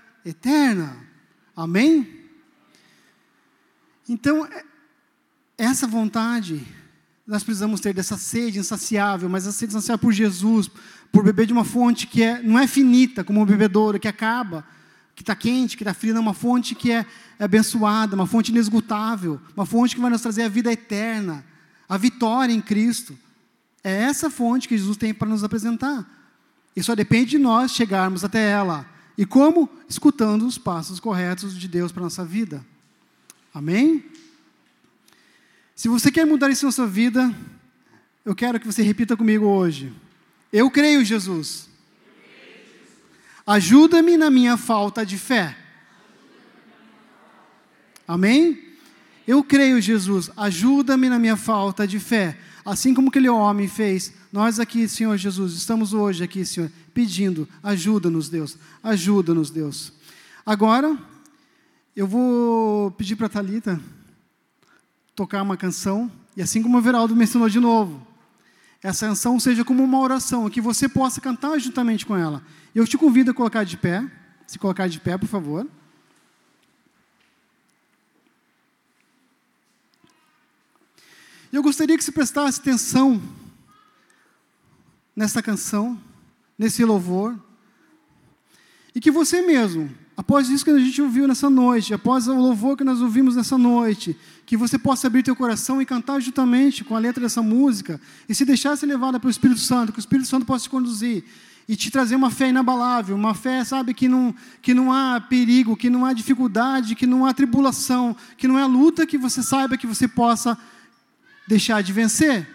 [1.56, 2.22] Amém?
[4.08, 4.64] Então, é,
[5.58, 6.66] essa vontade,
[7.26, 10.70] nós precisamos ter dessa sede insaciável, mas essa sede insaciável por Jesus,
[11.10, 14.66] por beber de uma fonte que é, não é finita, como um bebedouro, que acaba,
[15.14, 17.06] que está quente, que está fria, não, uma fonte que é,
[17.38, 21.44] é abençoada, uma fonte inesgotável, uma fonte que vai nos trazer a vida eterna,
[21.88, 23.16] a vitória em Cristo.
[23.84, 26.08] É essa fonte que Jesus tem para nos apresentar.
[26.74, 28.86] E só depende de nós chegarmos até ela.
[29.16, 29.68] E como?
[29.88, 32.64] Escutando os passos corretos de Deus para a nossa vida.
[33.52, 34.04] Amém?
[35.74, 37.34] Se você quer mudar isso na sua vida,
[38.24, 39.92] eu quero que você repita comigo hoje.
[40.52, 41.68] Eu creio, Jesus.
[43.46, 45.56] Ajuda-me na minha falta de fé.
[48.06, 48.71] Amém?
[49.26, 52.38] Eu creio, Jesus, ajuda-me na minha falta de fé.
[52.64, 58.28] Assim como aquele homem fez, nós aqui, Senhor Jesus, estamos hoje aqui, Senhor, pedindo, ajuda-nos,
[58.28, 59.92] Deus, ajuda-nos, Deus.
[60.46, 60.96] Agora,
[61.94, 63.80] eu vou pedir para a Thalita
[65.14, 68.06] tocar uma canção, e assim como o Veraldo mencionou de novo,
[68.82, 72.42] essa canção seja como uma oração, que você possa cantar juntamente com ela.
[72.74, 74.04] Eu te convido a colocar de pé,
[74.46, 75.66] se colocar de pé, por favor.
[81.52, 83.20] Eu gostaria que você prestasse atenção
[85.14, 86.00] nessa canção,
[86.58, 87.38] nesse louvor,
[88.94, 92.74] e que você mesmo, após isso que a gente ouviu nessa noite, após o louvor
[92.74, 96.96] que nós ouvimos nessa noite, que você possa abrir teu coração e cantar juntamente com
[96.96, 100.28] a letra dessa música e se deixar ser levada pelo Espírito Santo, que o Espírito
[100.28, 101.22] Santo possa te conduzir
[101.68, 105.76] e te trazer uma fé inabalável, uma fé, sabe, que não, que não há perigo,
[105.76, 109.76] que não há dificuldade, que não há tribulação, que não há luta, que você saiba
[109.76, 110.58] que você possa
[111.46, 112.46] deixar de vencer.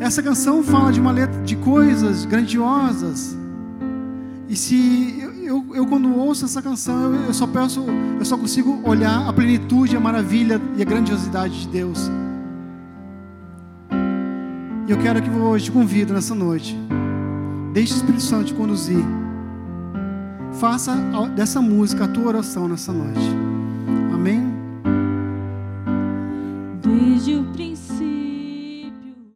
[0.00, 3.36] Essa canção fala de uma letra de coisas grandiosas.
[4.48, 7.84] E se eu, eu, eu quando ouço essa canção, eu, eu, só peço,
[8.18, 12.10] eu só consigo olhar a plenitude, a maravilha e a grandiosidade de Deus.
[14.86, 16.76] E eu quero que hoje te convido nessa noite.
[17.72, 19.04] Deixe o Espírito Santo te conduzir.
[20.60, 20.96] Faça
[21.34, 23.20] dessa música a tua oração nessa noite.
[24.14, 24.55] Amém?
[27.16, 28.15] Desde o princípio